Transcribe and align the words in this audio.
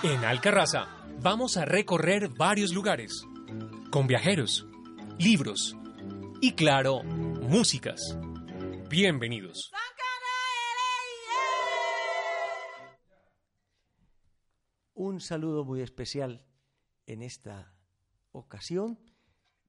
En 0.00 0.24
Alcarraza 0.24 0.86
vamos 1.20 1.56
a 1.56 1.64
recorrer 1.64 2.28
varios 2.28 2.72
lugares, 2.72 3.26
con 3.90 4.06
viajeros, 4.06 4.64
libros 5.18 5.76
y 6.40 6.52
claro, 6.52 7.02
músicas. 7.02 8.16
Bienvenidos. 8.88 9.72
Un 14.94 15.20
saludo 15.20 15.64
muy 15.64 15.80
especial 15.80 16.46
en 17.06 17.22
esta 17.22 17.74
ocasión. 18.30 19.00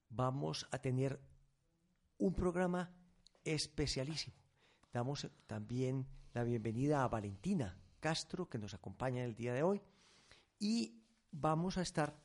Vamos 0.10 0.68
a 0.70 0.78
tener 0.78 1.20
un 2.20 2.36
programa 2.36 2.94
especialísimo. 3.44 4.36
Damos 4.94 5.28
también 5.48 6.08
la 6.36 6.44
bienvenida 6.44 7.04
a 7.04 7.08
Valentina 7.08 7.80
Castro, 8.00 8.48
que 8.48 8.60
nos 8.60 8.76
acompaña 8.76 9.24
el 9.24 9.34
día 9.34 9.54
de 9.54 9.64
hoy, 9.64 9.82
y 10.60 11.02
vamos 11.32 11.78
a 11.78 11.82
estar 11.82 12.20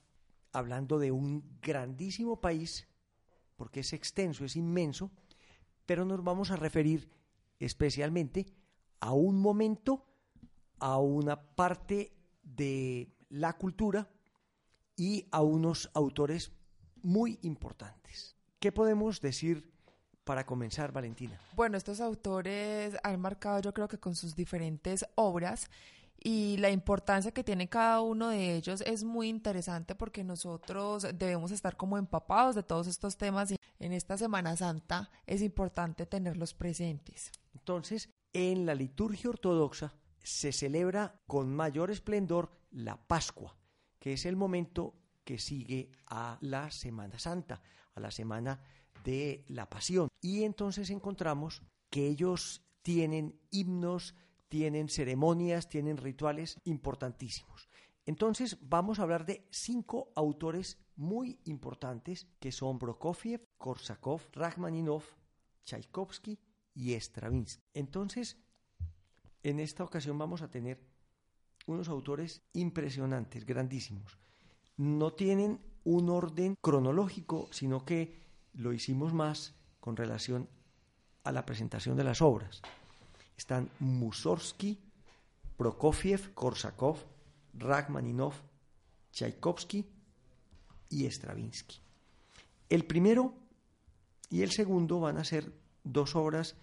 hablando 0.52 0.98
de 0.98 1.12
un 1.12 1.58
grandísimo 1.62 2.40
país, 2.40 2.88
porque 3.56 3.80
es 3.80 3.92
extenso, 3.92 4.44
es 4.44 4.56
inmenso, 4.56 5.10
pero 5.86 6.04
nos 6.04 6.22
vamos 6.22 6.50
a 6.50 6.56
referir 6.56 7.10
especialmente 7.58 8.46
a 9.00 9.12
un 9.12 9.38
momento, 9.38 10.06
a 10.78 10.98
una 10.98 11.54
parte 11.54 12.16
de 12.42 13.14
la 13.28 13.54
cultura 13.54 14.10
y 14.96 15.26
a 15.30 15.42
unos 15.42 15.90
autores 15.94 16.52
muy 17.02 17.38
importantes. 17.42 18.36
¿Qué 18.58 18.72
podemos 18.72 19.20
decir 19.20 19.72
para 20.24 20.46
comenzar, 20.46 20.92
Valentina? 20.92 21.38
Bueno, 21.54 21.76
estos 21.76 22.00
autores 22.00 22.96
han 23.02 23.20
marcado 23.20 23.60
yo 23.60 23.74
creo 23.74 23.88
que 23.88 23.98
con 23.98 24.14
sus 24.14 24.34
diferentes 24.34 25.04
obras 25.16 25.68
y 26.26 26.56
la 26.56 26.70
importancia 26.70 27.32
que 27.32 27.44
tiene 27.44 27.68
cada 27.68 28.00
uno 28.00 28.30
de 28.30 28.56
ellos 28.56 28.80
es 28.86 29.04
muy 29.04 29.28
interesante 29.28 29.94
porque 29.94 30.24
nosotros 30.24 31.06
debemos 31.14 31.50
estar 31.50 31.76
como 31.76 31.98
empapados 31.98 32.54
de 32.54 32.62
todos 32.62 32.86
estos 32.86 33.18
temas 33.18 33.50
y 33.50 33.56
en 33.78 33.92
esta 33.92 34.16
Semana 34.16 34.56
Santa 34.56 35.10
es 35.26 35.42
importante 35.42 36.06
tenerlos 36.06 36.54
presentes. 36.54 37.30
Entonces, 37.52 38.08
en 38.32 38.64
la 38.64 38.74
liturgia 38.74 39.28
ortodoxa 39.28 39.92
se 40.22 40.50
celebra 40.52 41.20
con 41.26 41.54
mayor 41.54 41.90
esplendor 41.90 42.50
la 42.70 42.96
Pascua, 42.96 43.54
que 43.98 44.14
es 44.14 44.24
el 44.24 44.34
momento 44.34 44.94
que 45.24 45.38
sigue 45.38 45.92
a 46.06 46.38
la 46.40 46.70
Semana 46.70 47.18
Santa, 47.18 47.60
a 47.94 48.00
la 48.00 48.10
Semana 48.10 48.62
de 49.04 49.44
la 49.48 49.68
Pasión. 49.68 50.08
Y 50.22 50.44
entonces 50.44 50.88
encontramos 50.88 51.62
que 51.90 52.06
ellos 52.06 52.62
tienen 52.80 53.38
himnos, 53.50 54.14
tienen 54.48 54.88
ceremonias, 54.88 55.68
tienen 55.68 55.96
rituales 55.96 56.60
importantísimos. 56.64 57.68
Entonces 58.06 58.58
vamos 58.60 58.98
a 58.98 59.02
hablar 59.02 59.24
de 59.24 59.46
cinco 59.50 60.12
autores 60.14 60.78
muy 60.96 61.40
importantes 61.44 62.26
que 62.38 62.52
son 62.52 62.78
Prokofiev, 62.78 63.48
Korsakov, 63.56 64.20
Rachmaninov, 64.32 65.02
Tchaikovsky 65.64 66.38
y 66.74 66.92
Stravinsky. 66.94 67.62
Entonces, 67.72 68.36
en 69.42 69.60
esta 69.60 69.84
ocasión 69.84 70.18
vamos 70.18 70.42
a 70.42 70.50
tener 70.50 70.80
unos 71.66 71.88
autores 71.88 72.42
impresionantes, 72.52 73.46
grandísimos. 73.46 74.18
No 74.76 75.12
tienen 75.14 75.60
un 75.84 76.10
orden 76.10 76.56
cronológico, 76.60 77.48
sino 77.52 77.84
que 77.84 78.22
lo 78.52 78.72
hicimos 78.72 79.12
más 79.14 79.54
con 79.80 79.96
relación 79.96 80.48
a 81.24 81.32
la 81.32 81.46
presentación 81.46 81.96
de 81.96 82.04
las 82.04 82.20
obras. 82.20 82.62
Están 83.36 83.70
Mussorgsky, 83.80 84.78
Prokofiev, 85.56 86.34
Korsakov, 86.34 86.98
Rachmaninov, 87.54 88.34
Tchaikovsky 89.12 89.84
y 90.90 91.06
Stravinsky. 91.06 91.76
El 92.68 92.84
primero 92.84 93.34
y 94.30 94.42
el 94.42 94.50
segundo 94.50 95.00
van 95.00 95.18
a 95.18 95.24
ser 95.24 95.52
dos 95.84 96.16
obras 96.16 96.56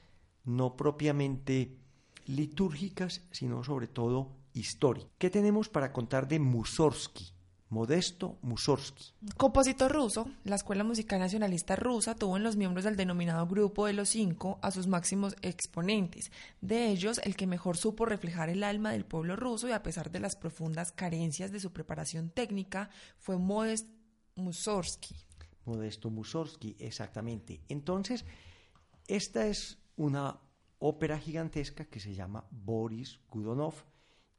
no 0.43 0.75
propiamente 0.75 1.77
litúrgicas, 2.25 3.21
sino 3.31 3.63
sobre 3.63 3.87
todo 3.87 4.31
históricas. 4.53 5.09
¿Qué 5.17 5.29
tenemos 5.29 5.69
para 5.69 5.93
contar 5.93 6.27
de 6.27 6.39
Mussorgsky? 6.39 7.30
Modesto 7.71 8.37
Mussorgsky. 8.41 9.13
Compositor 9.37 9.89
ruso, 9.93 10.29
la 10.43 10.57
Escuela 10.57 10.83
Musical 10.83 11.19
Nacionalista 11.19 11.77
Rusa 11.77 12.15
tuvo 12.15 12.35
en 12.35 12.43
los 12.43 12.57
miembros 12.57 12.83
del 12.83 12.97
denominado 12.97 13.47
Grupo 13.47 13.85
de 13.85 13.93
los 13.93 14.09
Cinco 14.09 14.59
a 14.61 14.71
sus 14.71 14.87
máximos 14.87 15.37
exponentes. 15.41 16.31
De 16.59 16.89
ellos, 16.89 17.21
el 17.23 17.37
que 17.37 17.47
mejor 17.47 17.77
supo 17.77 18.05
reflejar 18.05 18.49
el 18.49 18.65
alma 18.65 18.91
del 18.91 19.05
pueblo 19.05 19.37
ruso 19.37 19.69
y 19.69 19.71
a 19.71 19.83
pesar 19.83 20.11
de 20.11 20.19
las 20.19 20.35
profundas 20.35 20.91
carencias 20.91 21.53
de 21.53 21.61
su 21.61 21.71
preparación 21.71 22.29
técnica, 22.29 22.89
fue 23.17 23.37
Modest 23.37 23.87
Mussorgsky. 24.35 25.15
Modesto 25.63 26.09
Mussorgsky, 26.09 26.75
exactamente. 26.77 27.61
Entonces, 27.69 28.25
esta 29.07 29.47
es 29.47 29.77
una 29.95 30.41
ópera 30.79 31.17
gigantesca 31.17 31.85
que 31.85 32.01
se 32.01 32.13
llama 32.13 32.45
Boris 32.51 33.17
Godunov 33.29 33.75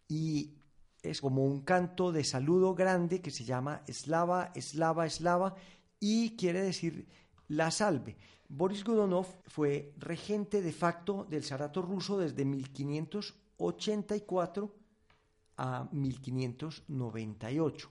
y 0.06 0.59
es 1.02 1.20
como 1.20 1.44
un 1.44 1.60
canto 1.62 2.12
de 2.12 2.22
saludo 2.24 2.74
grande 2.74 3.20
que 3.20 3.30
se 3.30 3.44
llama 3.44 3.82
Slava, 3.88 4.50
Slava, 4.54 5.10
Slava 5.10 5.54
y 5.98 6.36
quiere 6.36 6.62
decir 6.62 7.06
la 7.48 7.70
salve. 7.70 8.16
Boris 8.48 8.82
Godunov 8.84 9.26
fue 9.46 9.92
regente 9.98 10.62
de 10.62 10.72
facto 10.72 11.26
del 11.28 11.44
Zarato 11.44 11.82
ruso 11.82 12.16
desde 12.18 12.44
1584 12.44 14.74
a 15.56 15.88
1598. 15.91 17.91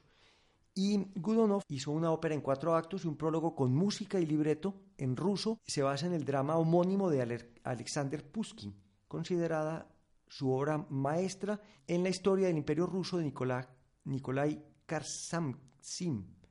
Y 0.74 1.06
Godunov 1.16 1.64
hizo 1.68 1.92
una 1.92 2.12
ópera 2.12 2.34
en 2.34 2.40
cuatro 2.42 2.76
actos 2.76 3.04
y 3.04 3.08
un 3.08 3.18
prólogo 3.18 3.56
con 3.56 3.76
música 3.76 4.20
y 4.20 4.26
libreto 4.26 4.74
en 4.98 5.18
ruso. 5.18 5.60
Se 5.66 5.82
basa 5.82 6.06
en 6.06 6.14
el 6.14 6.24
drama 6.24 6.56
homónimo 6.58 7.10
de 7.10 7.50
Alexander 7.64 8.24
Pushkin, 8.24 8.74
considerada 9.08 9.92
su 10.32 10.50
obra 10.50 10.78
maestra 10.90 11.60
en 11.86 12.04
la 12.04 12.10
historia 12.10 12.48
del 12.48 12.58
Imperio 12.58 12.86
Ruso 12.86 13.18
de 13.18 13.26
Nicolai, 13.26 13.68
Nikolai. 14.06 14.64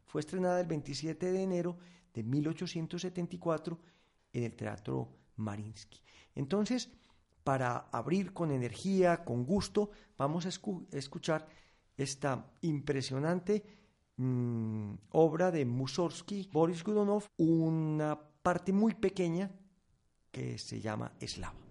Fue 0.04 0.20
estrenada 0.20 0.60
el 0.60 0.66
27 0.66 1.32
de 1.32 1.42
enero 1.42 1.78
de 2.12 2.22
1874 2.22 3.80
en 4.34 4.44
el 4.44 4.54
Teatro 4.54 5.08
Marinsky. 5.36 6.02
Entonces, 6.34 6.90
para 7.42 7.88
abrir 7.90 8.34
con 8.34 8.50
energía, 8.50 9.24
con 9.24 9.46
gusto, 9.46 9.90
vamos 10.18 10.44
a 10.44 10.50
escuchar 10.92 11.46
esta 11.96 12.52
impresionante 12.60 13.64
mm, 14.16 14.92
obra 15.12 15.50
de 15.50 15.64
Mussorgsky, 15.64 16.50
Boris 16.52 16.84
Godunov, 16.84 17.24
una 17.38 18.20
parte 18.42 18.74
muy 18.74 18.94
pequeña 18.94 19.50
que 20.30 20.58
se 20.58 20.80
llama 20.80 21.12
Eslava. 21.18 21.69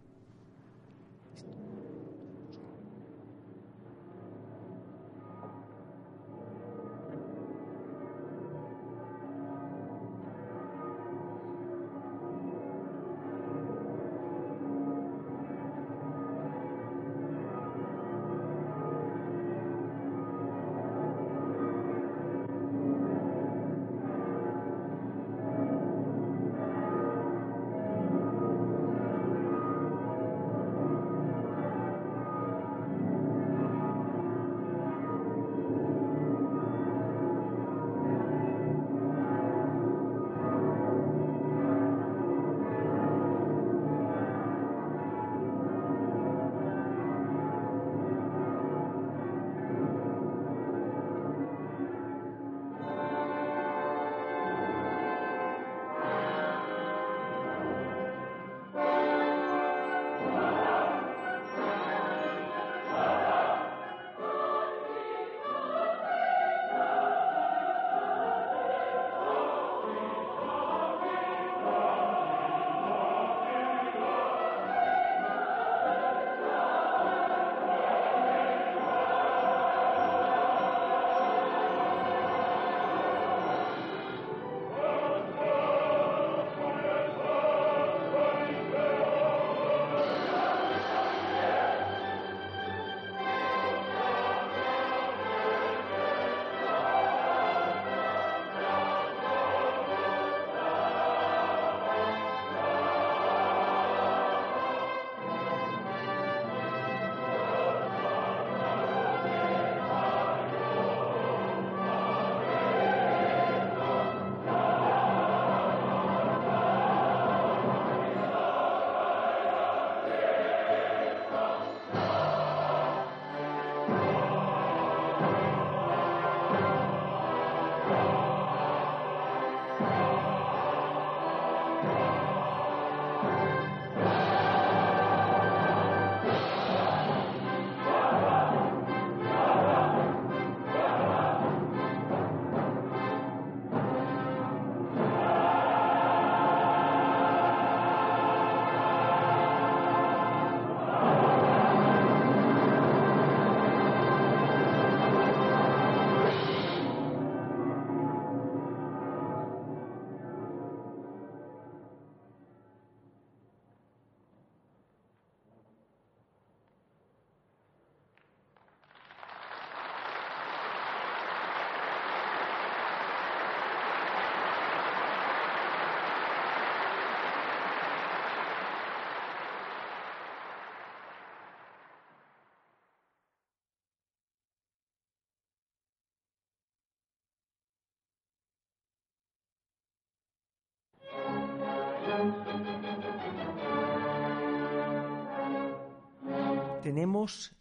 Tenemos 196.90 197.56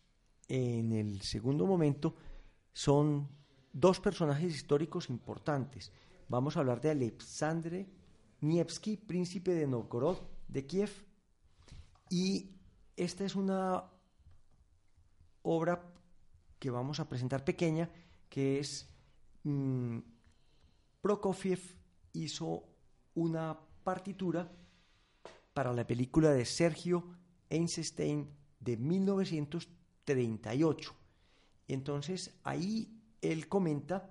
en 0.48 0.90
el 0.94 1.20
segundo 1.20 1.66
momento 1.66 2.14
son 2.72 3.28
dos 3.74 4.00
personajes 4.00 4.54
históricos 4.54 5.10
importantes. 5.10 5.92
Vamos 6.30 6.56
a 6.56 6.60
hablar 6.60 6.80
de 6.80 6.92
Alexandre 6.92 7.86
Nievsky, 8.40 8.96
príncipe 8.96 9.52
de 9.52 9.66
Novgorod 9.66 10.16
de 10.48 10.66
Kiev, 10.66 11.04
y 12.08 12.54
esta 12.96 13.26
es 13.26 13.36
una 13.36 13.84
obra 15.42 15.92
que 16.58 16.70
vamos 16.70 16.98
a 16.98 17.06
presentar 17.06 17.44
pequeña, 17.44 17.90
que 18.30 18.60
es 18.60 18.88
mm, 19.42 19.98
Prokofiev 21.02 21.60
hizo 22.14 22.64
una 23.14 23.58
partitura 23.84 24.50
para 25.52 25.74
la 25.74 25.86
película 25.86 26.30
de 26.30 26.46
Sergio 26.46 27.04
Einstein 27.50 28.37
de 28.60 28.76
1938. 28.76 30.94
Entonces 31.68 32.38
ahí 32.44 33.00
él 33.20 33.48
comenta 33.48 34.10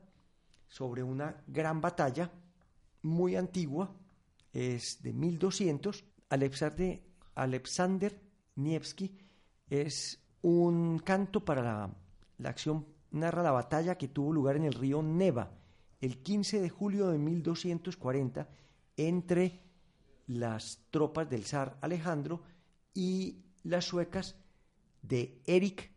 sobre 0.68 1.04
una 1.04 1.44
gran 1.48 1.82
batalla 1.82 2.32
muy 3.02 3.36
antigua, 3.36 3.96
es 4.54 5.02
de 5.02 5.14
1200. 5.14 6.06
Alexander, 6.30 7.02
Alexander 7.36 8.22
Nievsky 8.56 9.18
es 9.70 10.20
un 10.42 11.00
canto 11.00 11.46
para 11.46 11.64
la, 11.64 11.90
la 12.38 12.50
acción, 12.50 12.86
narra 13.12 13.44
la 13.44 13.52
batalla 13.52 13.98
que 13.98 14.08
tuvo 14.08 14.32
lugar 14.34 14.56
en 14.58 14.66
el 14.66 14.74
río 14.74 15.02
Neva 15.02 15.52
el 16.02 16.22
15 16.22 16.62
de 16.62 16.70
julio 16.70 17.10
de 17.10 17.18
1240 17.18 18.48
entre 18.98 19.62
las 20.28 20.82
tropas 20.92 21.30
del 21.30 21.46
zar 21.46 21.78
Alejandro 21.82 22.44
y 22.94 23.44
las 23.64 23.86
suecas 23.86 24.36
de 25.02 25.42
Eric 25.46 25.92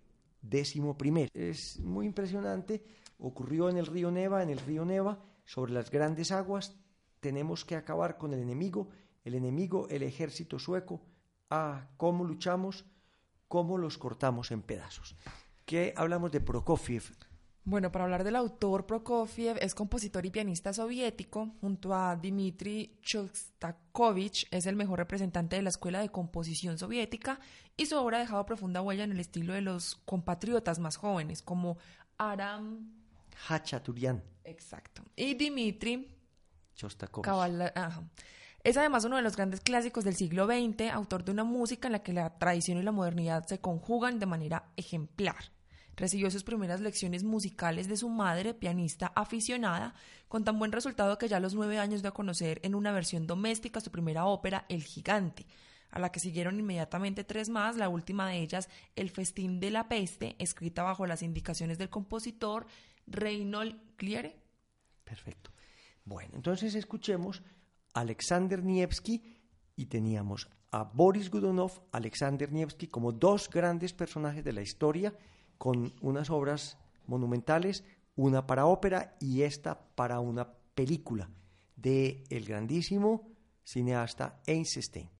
XI. 0.49 1.29
Es 1.35 1.79
muy 1.81 2.07
impresionante, 2.07 2.83
ocurrió 3.19 3.69
en 3.69 3.76
el 3.76 3.87
río 3.87 4.11
Neva, 4.11 4.43
en 4.43 4.50
el 4.50 4.59
río 4.59 4.85
Neva, 4.85 5.23
sobre 5.45 5.73
las 5.73 5.90
grandes 5.90 6.31
aguas, 6.33 6.76
tenemos 7.21 7.64
que 7.64 7.76
acabar 7.76 8.17
con 8.17 8.33
el 8.33 8.40
enemigo, 8.40 8.88
el 9.25 9.35
enemigo, 9.35 9.88
el 9.88 10.02
ejército 10.02 10.59
sueco, 10.59 11.02
ah, 11.50 11.88
cómo 11.97 12.25
luchamos, 12.25 12.85
cómo 13.49 13.76
los 13.79 13.99
cortamos 13.99 14.50
en 14.50 14.62
pedazos. 14.62 15.17
¿Qué 15.67 15.93
hablamos 15.97 16.33
de 16.33 16.40
Prokofiev? 16.40 17.05
Bueno, 17.64 17.93
para 17.93 18.05
hablar 18.05 18.25
del 18.25 18.37
autor, 18.37 18.87
Prokofiev 18.87 19.59
es 19.61 19.75
compositor 19.75 20.25
y 20.25 20.31
pianista 20.31 20.73
soviético. 20.73 21.52
Junto 21.61 21.95
a 21.95 22.17
Dmitri 22.17 22.99
Shostakovich 23.02 24.49
es 24.50 24.67
el 24.67 24.76
mejor 24.76 24.99
representante 24.99 25.57
de 25.57 25.62
la 25.62 25.69
escuela 25.69 26.00
de 26.00 26.09
composición 26.09 26.79
soviética 26.79 27.38
y 27.76 27.87
su 27.87 27.97
obra 27.97 28.17
ha 28.17 28.21
dejado 28.21 28.47
profunda 28.47 28.81
huella 28.81 29.05
en 29.05 29.12
el 29.12 29.21
estilo 29.21 29.52
de 29.52 29.61
los 29.61 29.97
compatriotas 30.05 30.79
más 30.79 30.97
jóvenes, 30.97 31.43
como 31.43 31.76
Aram 32.17 32.93
Hachaturian. 33.49 34.23
Exacto. 34.45 35.02
Y 35.14 35.35
Dmitri 35.35 36.09
Shostakovich. 36.75 37.73
Es 38.62 38.76
además 38.76 39.05
uno 39.05 39.17
de 39.17 39.23
los 39.23 39.37
grandes 39.37 39.61
clásicos 39.61 40.05
del 40.05 40.17
siglo 40.17 40.47
XX, 40.47 40.90
autor 40.93 41.25
de 41.25 41.33
una 41.33 41.45
música 41.45 41.88
en 41.88 41.93
la 41.93 42.02
que 42.02 42.12
la 42.12 42.38
tradición 42.38 42.79
y 42.79 42.83
la 42.83 42.93
modernidad 42.93 43.47
se 43.47 43.59
conjugan 43.59 44.19
de 44.19 44.26
manera 44.26 44.73
ejemplar. 44.76 45.37
Recibió 46.00 46.30
sus 46.30 46.45
primeras 46.45 46.80
lecciones 46.80 47.25
musicales 47.25 47.87
de 47.87 47.99
su 47.99 48.09
madre, 48.09 48.54
pianista 48.54 49.12
aficionada, 49.14 49.92
con 50.28 50.45
tan 50.45 50.59
buen 50.59 50.73
resultado 50.73 51.19
que 51.19 51.28
ya 51.28 51.37
a 51.37 51.40
los 51.40 51.54
nueve 51.54 51.78
años 51.78 52.00
dio 52.00 52.09
a 52.09 52.14
conocer 52.14 52.59
en 52.62 52.75
una 52.75 52.90
versión 52.90 53.26
doméstica 53.26 53.83
su 53.83 53.90
primera 53.90 54.25
ópera, 54.25 54.64
El 54.71 54.83
Gigante, 54.83 55.45
a 55.90 55.99
la 55.99 56.11
que 56.11 56.19
siguieron 56.19 56.59
inmediatamente 56.59 57.23
tres 57.23 57.50
más, 57.50 57.76
la 57.76 57.90
última 57.90 58.30
de 58.30 58.38
ellas, 58.38 58.71
El 58.97 59.11
Festín 59.11 59.61
de 59.61 59.71
la 59.71 59.88
Peste, 59.88 60.37
escrita 60.38 60.83
bajo 60.83 61.04
las 61.04 61.21
indicaciones 61.21 61.76
del 61.76 61.90
compositor 61.90 62.66
Reynold 63.07 63.78
Gliere. 63.99 64.40
Perfecto. 65.04 65.50
Bueno, 66.07 66.30
entonces 66.35 66.75
escuchemos 66.76 67.42
Alexander 67.92 68.64
Nievsky 68.64 69.23
y 69.76 69.85
teníamos 69.85 70.49
a 70.71 70.85
Boris 70.85 71.28
Godunov, 71.28 71.73
Alexander 71.92 72.50
Nievsky 72.50 72.87
como 72.87 73.12
dos 73.12 73.50
grandes 73.50 73.92
personajes 73.92 74.42
de 74.42 74.54
la 74.54 74.62
historia 74.62 75.12
con 75.61 75.93
unas 76.00 76.31
obras 76.31 76.79
monumentales, 77.07 77.85
una 78.17 78.47
para 78.47 78.64
ópera 78.64 79.14
y 79.21 79.43
esta 79.43 79.79
para 79.95 80.19
una 80.19 80.55
película 80.75 81.29
de 81.76 82.25
el 82.31 82.47
grandísimo 82.47 83.29
cineasta 83.62 84.40
Einstein. 84.47 85.20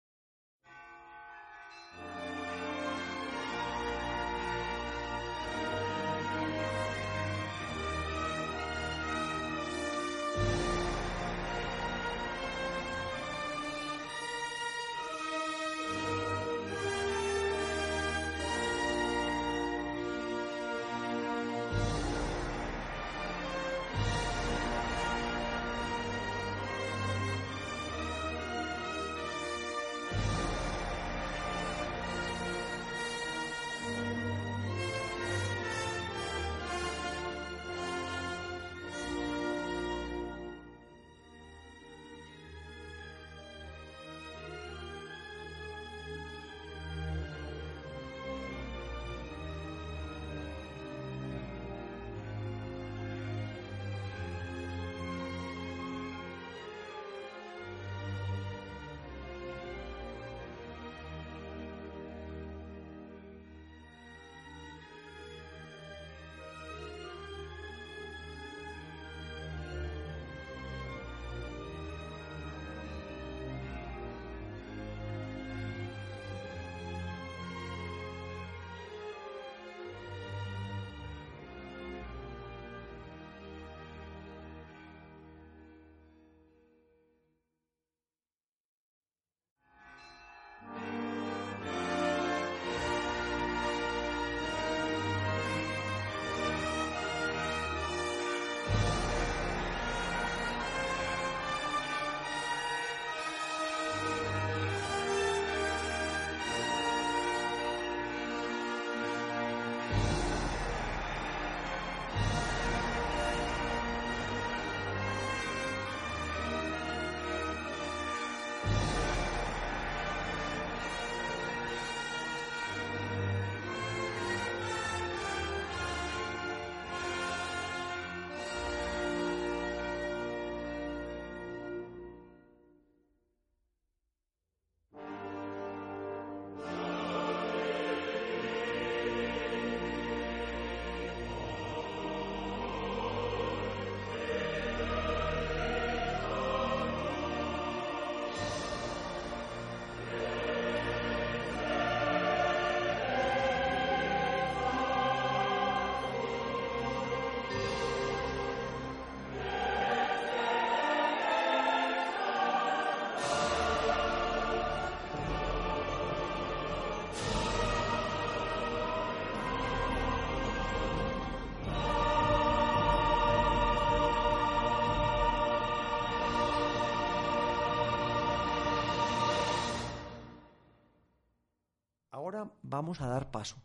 Vamos 182.81 183.03
a 183.03 183.09
dar 183.09 183.31
paso 183.31 183.57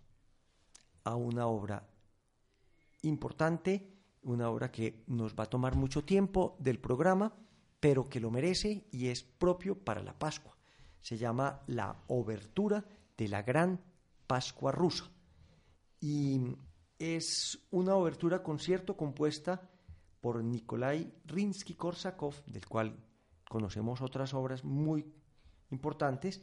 a 1.05 1.15
una 1.15 1.48
obra 1.48 1.88
importante, 3.03 3.95
una 4.24 4.50
obra 4.50 4.74
que 4.74 5.05
nos 5.07 5.36
va 5.36 5.45
a 5.45 5.50
tomar 5.50 5.74
mucho 5.77 6.03
tiempo 6.03 6.57
del 6.60 6.79
programa, 6.79 7.34
pero 7.79 8.10
que 8.10 8.19
lo 8.19 8.29
merece 8.29 8.89
y 8.91 9.07
es 9.07 9.24
propio 9.24 9.79
para 9.86 10.03
la 10.03 10.19
Pascua. 10.19 10.57
Se 11.00 11.15
llama 11.15 11.62
la 11.67 11.95
Obertura 12.07 12.84
de 13.15 13.29
la 13.29 13.41
Gran 13.41 13.79
Pascua 14.27 14.74
Rusa. 14.74 15.10
Y 16.01 16.41
es 17.00 17.57
una 17.72 17.95
obertura 17.95 18.43
concierto 18.43 18.98
compuesta 18.98 19.62
por 20.19 20.43
Nikolai 20.43 21.10
Rinsky-Korsakov, 21.25 22.43
del 22.48 22.67
cual 22.67 23.01
conocemos 23.48 24.01
otras 24.01 24.34
obras 24.34 24.65
muy 24.65 25.05
importantes, 25.69 26.41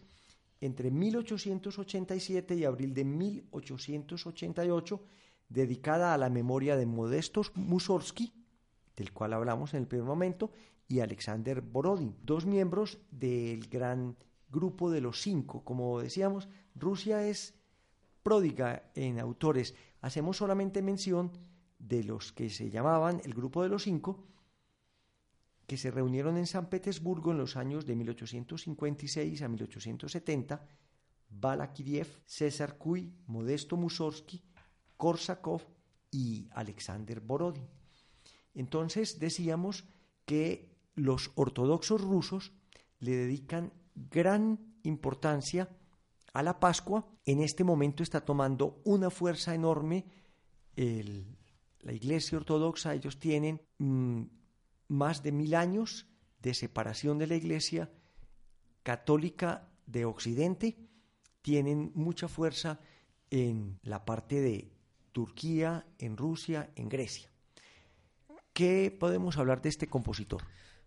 entre 0.62 0.90
1887 0.92 2.54
y 2.54 2.64
abril 2.64 2.94
de 2.94 3.04
1888, 3.04 5.00
dedicada 5.48 6.14
a 6.14 6.18
la 6.18 6.30
memoria 6.30 6.76
de 6.76 6.86
Modesto 6.86 7.42
Mussorgsky, 7.56 8.32
del 8.96 9.12
cual 9.12 9.32
hablamos 9.32 9.74
en 9.74 9.80
el 9.80 9.88
primer 9.88 10.06
momento, 10.06 10.52
y 10.86 11.00
Alexander 11.00 11.60
Borodin, 11.62 12.14
dos 12.22 12.46
miembros 12.46 12.98
del 13.10 13.68
gran 13.68 14.16
grupo 14.50 14.88
de 14.88 15.00
los 15.00 15.20
cinco. 15.20 15.64
Como 15.64 16.00
decíamos, 16.00 16.48
Rusia 16.76 17.26
es 17.26 17.54
pródiga 18.22 18.84
en 18.94 19.18
autores. 19.18 19.74
Hacemos 20.00 20.36
solamente 20.36 20.80
mención 20.80 21.32
de 21.80 22.04
los 22.04 22.32
que 22.32 22.50
se 22.50 22.70
llamaban 22.70 23.20
el 23.24 23.34
grupo 23.34 23.64
de 23.64 23.68
los 23.68 23.82
cinco, 23.82 24.24
que 25.66 25.76
se 25.76 25.90
reunieron 25.90 26.36
en 26.36 26.46
San 26.46 26.68
Petersburgo 26.68 27.32
en 27.32 27.38
los 27.38 27.56
años 27.56 27.86
de 27.86 27.96
1856 27.96 29.42
a 29.42 29.48
1870, 29.48 30.66
Balakiriev, 31.28 32.22
César 32.26 32.76
Kuy, 32.76 33.12
Modesto 33.26 33.76
Mussorgsky, 33.76 34.42
Korsakov 34.96 35.62
y 36.10 36.48
Alexander 36.52 37.20
Borodin. 37.20 37.66
Entonces 38.54 39.18
decíamos 39.18 39.84
que 40.26 40.76
los 40.94 41.32
ortodoxos 41.34 42.00
rusos 42.00 42.52
le 42.98 43.16
dedican 43.16 43.72
gran 43.94 44.58
importancia 44.82 45.68
a 46.32 46.42
la 46.42 46.60
Pascua. 46.60 47.06
En 47.24 47.40
este 47.40 47.64
momento 47.64 48.02
está 48.02 48.24
tomando 48.24 48.80
una 48.84 49.10
fuerza 49.10 49.54
enorme 49.54 50.06
la 50.76 51.92
Iglesia 51.92 52.38
Ortodoxa. 52.38 52.94
Ellos 52.94 53.18
tienen 53.18 53.60
mm, 53.78 54.22
más 54.92 55.22
de 55.22 55.32
mil 55.32 55.54
años 55.54 56.06
de 56.42 56.54
separación 56.54 57.18
de 57.18 57.26
la 57.26 57.34
Iglesia 57.34 57.90
católica 58.82 59.70
de 59.86 60.04
Occidente. 60.04 60.76
Tienen 61.40 61.92
mucha 61.94 62.28
fuerza 62.28 62.78
en 63.30 63.80
la 63.82 64.04
parte 64.04 64.40
de 64.40 64.70
Turquía, 65.12 65.86
en 65.98 66.16
Rusia, 66.16 66.70
en 66.76 66.88
Grecia. 66.88 67.30
¿Qué 68.52 68.94
podemos 68.98 69.38
hablar 69.38 69.62
de 69.62 69.70
este 69.70 69.86
compositor? 69.88 70.42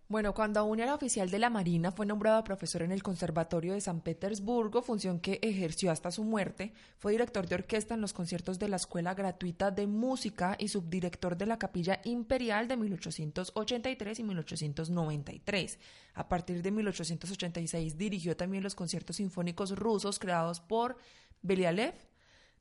Bueno, 0.08 0.36
cuando 0.36 0.60
aún 0.60 0.80
era 0.80 0.94
oficial 0.94 1.32
de 1.32 1.40
la 1.40 1.50
Marina, 1.50 1.92
fue 1.92 2.06
nombrado 2.06 2.44
profesor 2.44 2.84
en 2.84 2.92
el 2.92 3.02
Conservatorio 3.02 3.74
de 3.74 3.82
San 3.82 4.02
Petersburgo, 4.02 4.84
función 4.84 5.20
que 5.20 5.40
ejerció 5.42 5.90
hasta 5.90 6.12
su 6.12 6.24
muerte. 6.24 6.74
Fue 7.00 7.14
director 7.14 7.48
de 7.48 7.56
orquesta 7.56 7.96
en 7.96 8.02
los 8.02 8.14
conciertos 8.14 8.60
de 8.60 8.70
la 8.70 8.76
Escuela 8.76 9.16
Gratuita 9.16 9.72
de 9.72 9.88
Música 9.88 10.58
y 10.60 10.68
subdirector 10.68 11.38
de 11.38 11.48
la 11.48 11.58
Capilla 11.58 12.02
Imperial 12.04 12.68
de 12.68 12.78
1883 12.78 14.20
y 14.20 14.24
1893. 14.24 15.80
A 16.14 16.30
partir 16.30 16.62
de 16.62 16.70
1886 16.70 17.98
dirigió 17.98 18.38
también 18.38 18.62
los 18.62 18.76
conciertos 18.76 19.16
sinfónicos 19.16 19.76
rusos 19.76 20.20
creados 20.20 20.60
por 20.60 20.98
Belialev, 21.42 21.96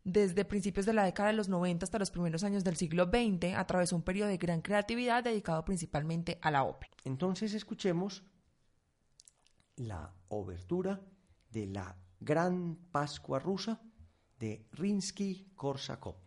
desde 0.05 0.45
principios 0.45 0.85
de 0.87 0.93
la 0.93 1.05
década 1.05 1.31
de 1.31 1.37
los 1.37 1.49
90 1.49 1.85
hasta 1.85 1.99
los 1.99 2.11
primeros 2.11 2.45
años 2.45 2.63
del 2.63 2.77
siglo 2.77 3.07
XX, 3.07 3.55
atravesó 3.57 3.97
un 3.97 4.03
periodo 4.03 4.29
de 4.29 4.37
gran 4.37 4.61
creatividad 4.61 5.25
dedicado 5.25 5.65
principalmente 5.65 6.39
a 6.43 6.51
la 6.51 6.63
ópera. 6.65 6.93
Entonces 7.05 7.55
escuchemos 7.55 8.23
la 9.77 10.15
obertura 10.29 11.01
de 11.51 11.67
la 11.67 11.97
Gran 12.21 12.77
Pascua 12.93 13.39
Rusa 13.39 13.81
de 14.39 14.69
Rinsky-Korsakov. 14.73 16.24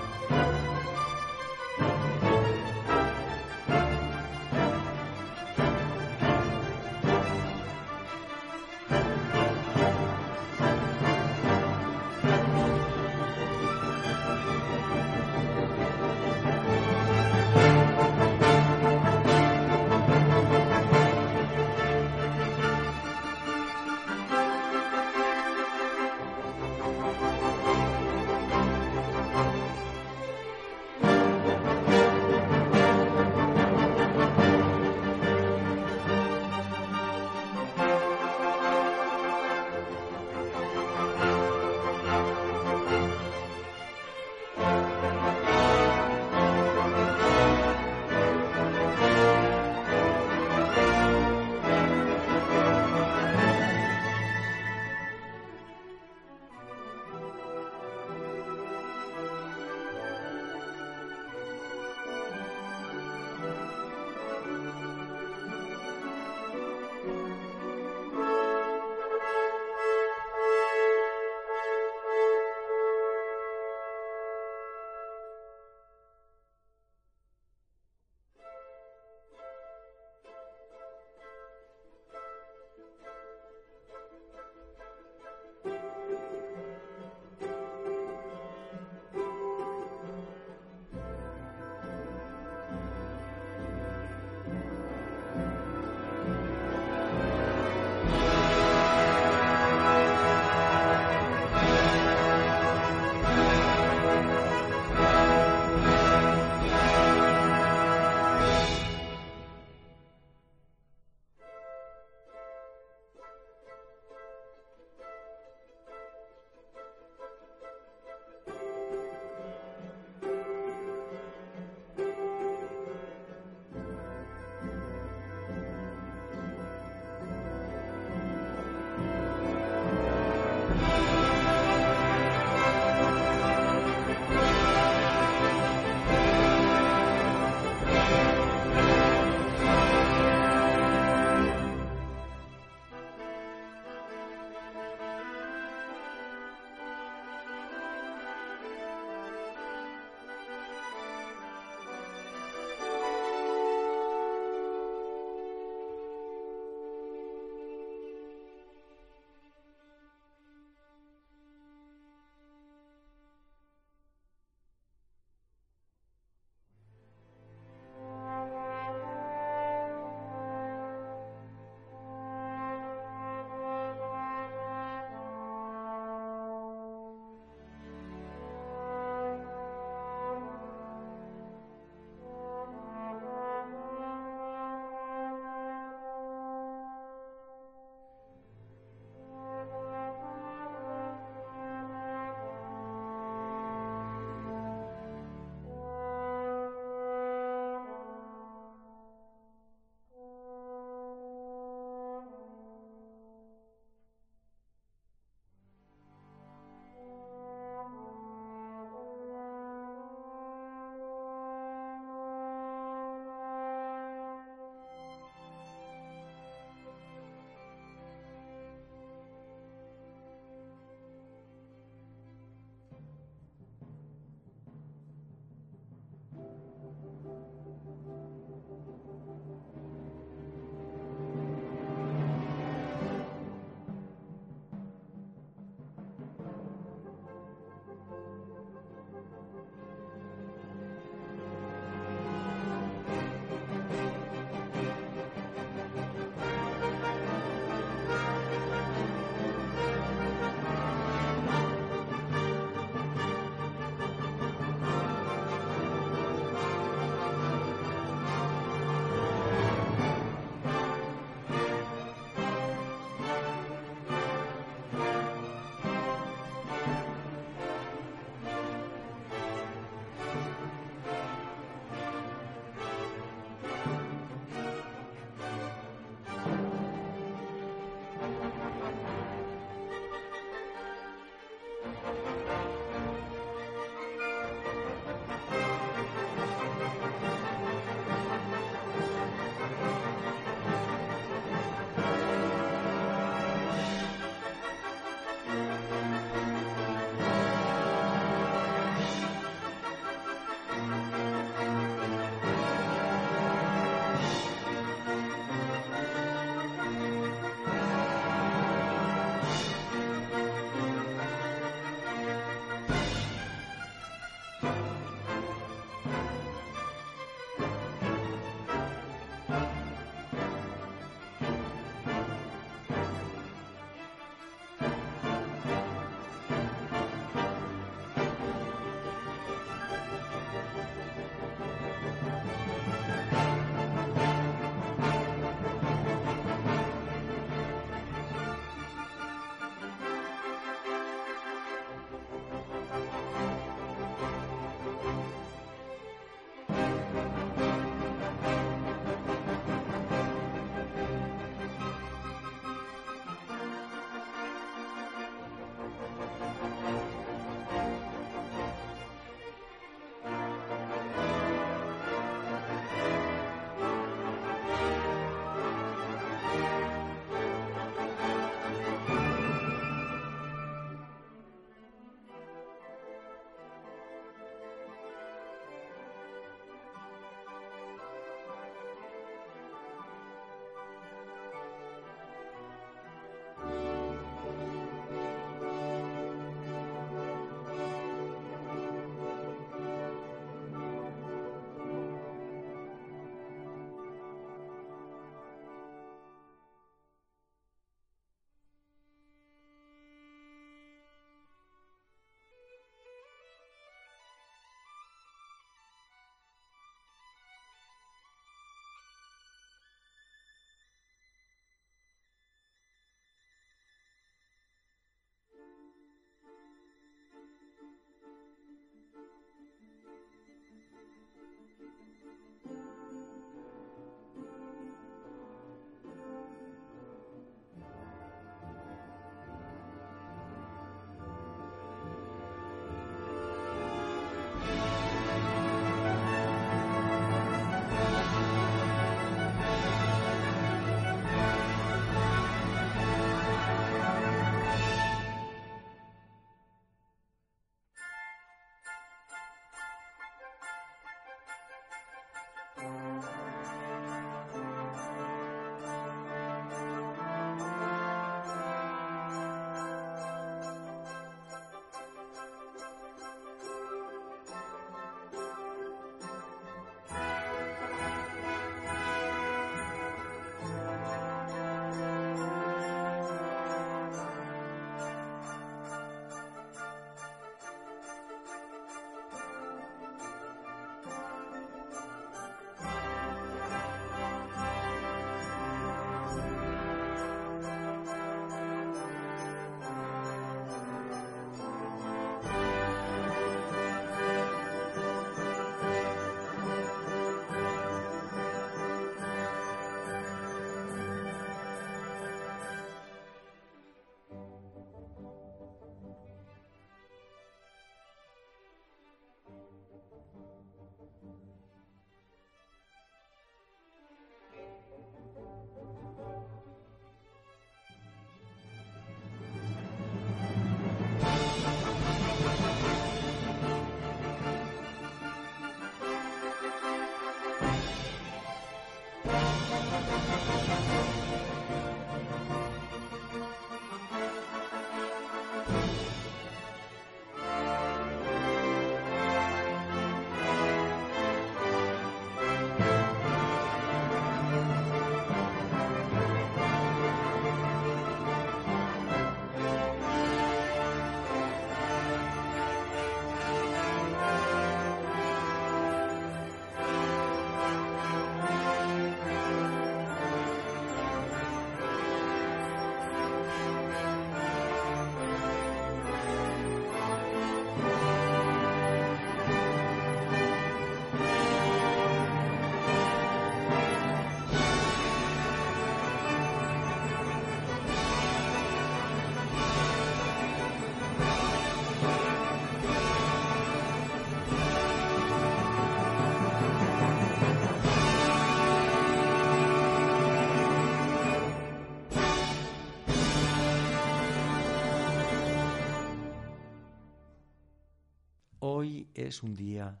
es 599.14 599.42
un 599.42 599.54
día 599.54 600.00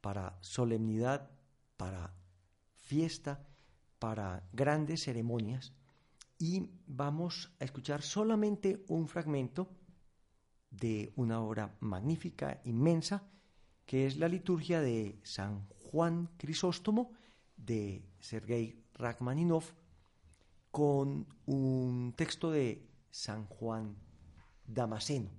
para 0.00 0.38
solemnidad, 0.40 1.30
para 1.76 2.14
fiesta, 2.76 3.46
para 3.98 4.48
grandes 4.52 5.04
ceremonias 5.04 5.72
y 6.38 6.68
vamos 6.86 7.50
a 7.58 7.64
escuchar 7.64 8.02
solamente 8.02 8.84
un 8.88 9.08
fragmento 9.08 9.68
de 10.70 11.12
una 11.16 11.40
obra 11.40 11.74
magnífica, 11.80 12.60
inmensa, 12.64 13.22
que 13.86 14.06
es 14.06 14.18
la 14.18 14.28
liturgia 14.28 14.80
de 14.80 15.18
San 15.22 15.66
Juan 15.68 16.28
Crisóstomo 16.36 17.12
de 17.56 18.04
Sergei 18.20 18.84
Rachmaninov 18.94 19.64
con 20.70 21.26
un 21.46 22.12
texto 22.16 22.50
de 22.50 22.86
San 23.10 23.46
Juan 23.46 23.96
Damasceno. 24.66 25.30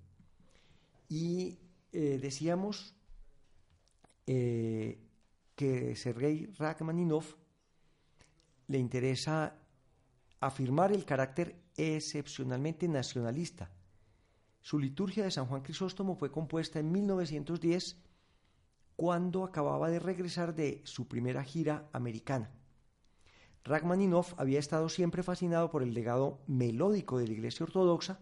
Y 1.10 1.60
eh, 1.92 2.18
decíamos 2.20 2.96
eh, 4.28 5.00
que 5.56 5.96
Sergei 5.96 6.46
Rachmaninov 6.58 7.26
le 8.68 8.78
interesa 8.78 9.56
afirmar 10.40 10.92
el 10.92 11.06
carácter 11.06 11.56
excepcionalmente 11.76 12.88
nacionalista. 12.88 13.72
Su 14.62 14.80
liturgia 14.80 15.24
de 15.24 15.32
San 15.32 15.46
Juan 15.46 15.62
Crisóstomo 15.62 16.16
fue 16.16 16.32
compuesta 16.32 16.80
en 16.80 16.92
1910 16.92 17.98
cuando 18.96 19.44
acababa 19.44 19.90
de 19.90 20.00
regresar 20.00 20.54
de 20.54 20.82
su 20.84 21.08
primera 21.08 21.44
gira 21.44 21.88
americana. 21.94 22.52
Rachmaninoff 23.64 24.34
había 24.38 24.60
estado 24.60 24.90
siempre 24.90 25.24
fascinado 25.24 25.70
por 25.72 25.84
el 25.84 25.94
legado 25.94 26.40
melódico 26.48 27.18
de 27.18 27.28
la 27.28 27.34
Iglesia 27.34 27.66
Ortodoxa, 27.66 28.20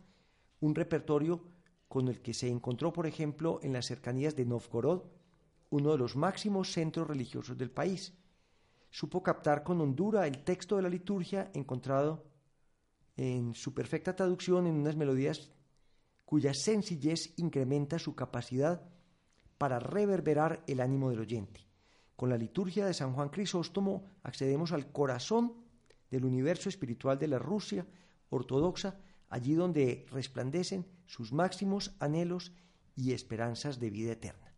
un 0.59 0.75
repertorio 0.75 1.43
con 1.87 2.07
el 2.07 2.21
que 2.21 2.33
se 2.33 2.49
encontró, 2.49 2.91
por 2.93 3.07
ejemplo, 3.07 3.59
en 3.63 3.73
las 3.73 3.85
cercanías 3.85 4.35
de 4.35 4.45
Novgorod, 4.45 5.03
uno 5.75 5.91
de 5.91 5.97
los 5.97 6.15
máximos 6.15 6.71
centros 6.71 7.07
religiosos 7.07 7.57
del 7.57 7.69
país. 7.69 8.13
Supo 8.89 9.21
captar 9.21 9.63
con 9.63 9.81
hondura 9.81 10.25
el 10.25 10.43
texto 10.43 10.77
de 10.77 10.83
la 10.83 10.89
liturgia 10.89 11.51
encontrado 11.53 12.23
en 13.17 13.53
su 13.53 13.73
perfecta 13.73 14.15
traducción 14.15 14.67
en 14.67 14.75
unas 14.75 14.95
melodías 14.95 15.51
cuya 16.23 16.53
sencillez 16.53 17.37
incrementa 17.37 17.99
su 17.99 18.15
capacidad 18.15 18.81
para 19.57 19.79
reverberar 19.79 20.63
el 20.67 20.79
ánimo 20.79 21.09
del 21.09 21.19
oyente. 21.19 21.67
Con 22.15 22.29
la 22.29 22.37
liturgia 22.37 22.85
de 22.85 22.93
San 22.93 23.13
Juan 23.13 23.29
Crisóstomo 23.29 24.05
accedemos 24.23 24.71
al 24.71 24.91
corazón 24.91 25.53
del 26.09 26.23
universo 26.23 26.69
espiritual 26.69 27.19
de 27.19 27.27
la 27.27 27.39
Rusia 27.39 27.85
ortodoxa, 28.29 28.99
allí 29.29 29.53
donde 29.53 30.05
resplandecen 30.09 30.85
sus 31.05 31.33
máximos 31.33 31.95
anhelos 31.99 32.53
y 32.95 33.11
esperanzas 33.11 33.79
de 33.79 33.89
vida 33.89 34.13
eterna. 34.13 34.54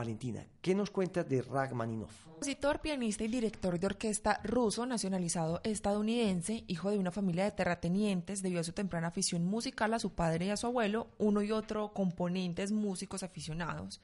Valentina, 0.00 0.46
¿qué 0.62 0.74
nos 0.74 0.90
cuentas 0.90 1.28
de 1.28 1.42
Rachmaninoff? 1.42 2.24
Compositor, 2.24 2.80
pianista 2.80 3.22
y 3.22 3.28
director 3.28 3.78
de 3.78 3.86
orquesta 3.86 4.40
ruso 4.42 4.86
nacionalizado 4.86 5.60
estadounidense, 5.62 6.64
hijo 6.68 6.90
de 6.90 6.96
una 6.96 7.10
familia 7.10 7.44
de 7.44 7.50
terratenientes, 7.50 8.40
debido 8.40 8.62
a 8.62 8.64
su 8.64 8.72
temprana 8.72 9.08
afición 9.08 9.44
musical 9.44 9.92
a 9.92 9.98
su 9.98 10.14
padre 10.14 10.46
y 10.46 10.48
a 10.48 10.56
su 10.56 10.66
abuelo, 10.66 11.10
uno 11.18 11.42
y 11.42 11.52
otro 11.52 11.92
componentes 11.92 12.72
músicos 12.72 13.22
aficionados. 13.22 14.00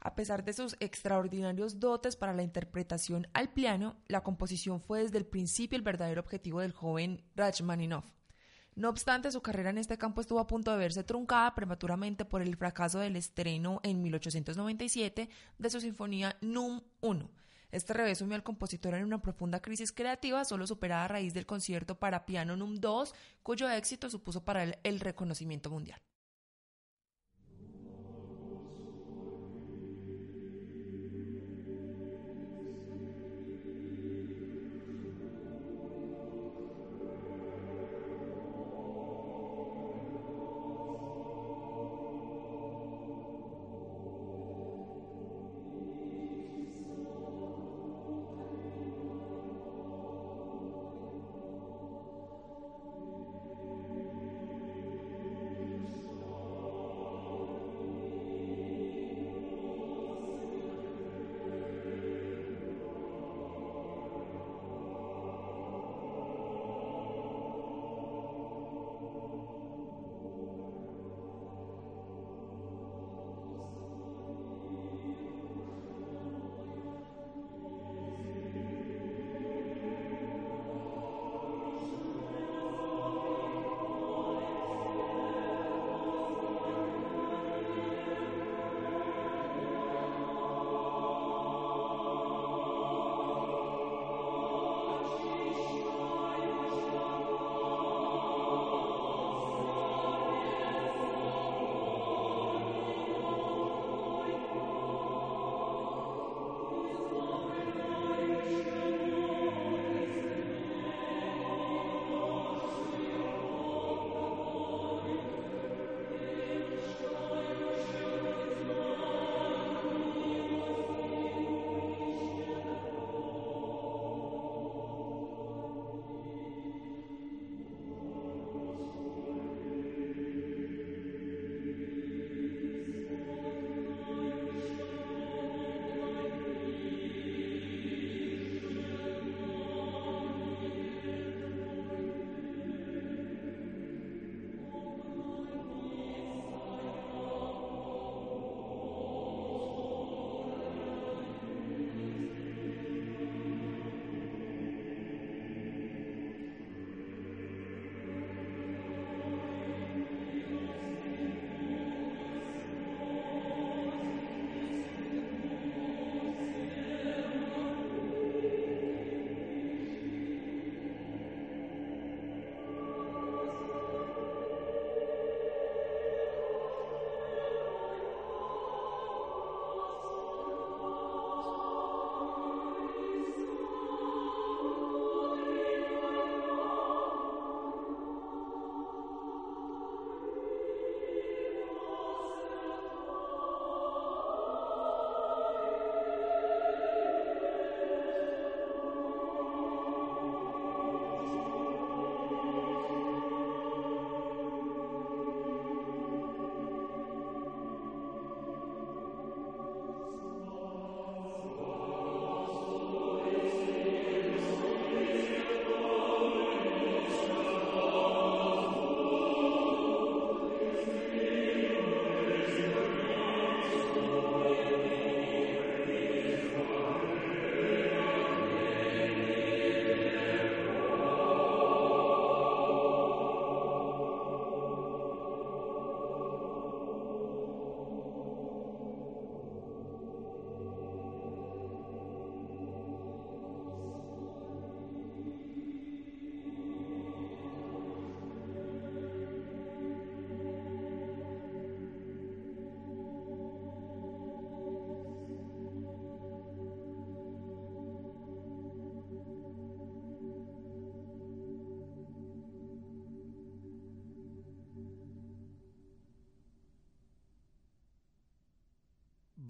A 0.00 0.14
pesar 0.14 0.44
de 0.44 0.54
sus 0.54 0.76
extraordinarios 0.80 1.78
dotes 1.78 2.16
para 2.16 2.32
la 2.32 2.42
interpretación 2.42 3.26
al 3.34 3.50
piano, 3.52 3.96
la 4.08 4.22
composición 4.22 4.80
fue 4.80 5.02
desde 5.02 5.18
el 5.18 5.26
principio 5.26 5.76
el 5.76 5.82
verdadero 5.82 6.22
objetivo 6.22 6.60
del 6.60 6.72
joven 6.72 7.22
Rachmaninoff. 7.36 8.06
No 8.76 8.88
obstante, 8.88 9.30
su 9.30 9.40
carrera 9.40 9.70
en 9.70 9.78
este 9.78 9.98
campo 9.98 10.20
estuvo 10.20 10.40
a 10.40 10.48
punto 10.48 10.72
de 10.72 10.78
verse 10.78 11.04
truncada 11.04 11.54
prematuramente 11.54 12.24
por 12.24 12.42
el 12.42 12.56
fracaso 12.56 12.98
del 12.98 13.14
estreno 13.14 13.80
en 13.84 14.02
1897 14.02 15.28
de 15.58 15.70
su 15.70 15.80
sinfonía 15.80 16.36
Num 16.40 16.80
1. 17.00 17.30
Este 17.70 17.92
revés 17.92 18.18
sumió 18.18 18.34
al 18.34 18.42
compositor 18.42 18.94
en 18.94 19.04
una 19.04 19.22
profunda 19.22 19.60
crisis 19.60 19.92
creativa, 19.92 20.44
solo 20.44 20.66
superada 20.66 21.04
a 21.04 21.08
raíz 21.08 21.34
del 21.34 21.46
concierto 21.46 21.98
para 21.98 22.26
piano 22.26 22.56
Num 22.56 22.76
2, 22.76 23.14
cuyo 23.44 23.70
éxito 23.70 24.10
supuso 24.10 24.44
para 24.44 24.64
él 24.64 24.78
el 24.82 24.98
reconocimiento 24.98 25.70
mundial. 25.70 26.00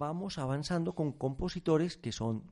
Vamos 0.05 0.37
avanzando 0.37 0.93
con 0.93 1.13
compositores 1.13 1.97
que 1.97 2.11
son 2.11 2.51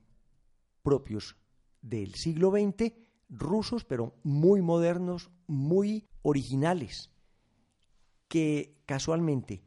propios 0.81 1.37
del 1.83 2.15
siglo 2.15 2.49
XX, 2.49 2.93
rusos, 3.29 3.85
pero 3.85 4.15
muy 4.23 4.63
modernos, 4.63 5.29
muy 5.45 6.07
originales, 6.23 7.11
que 8.27 8.81
casualmente 8.87 9.63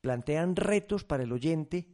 plantean 0.00 0.54
retos 0.54 1.02
para 1.02 1.24
el 1.24 1.32
oyente, 1.32 1.88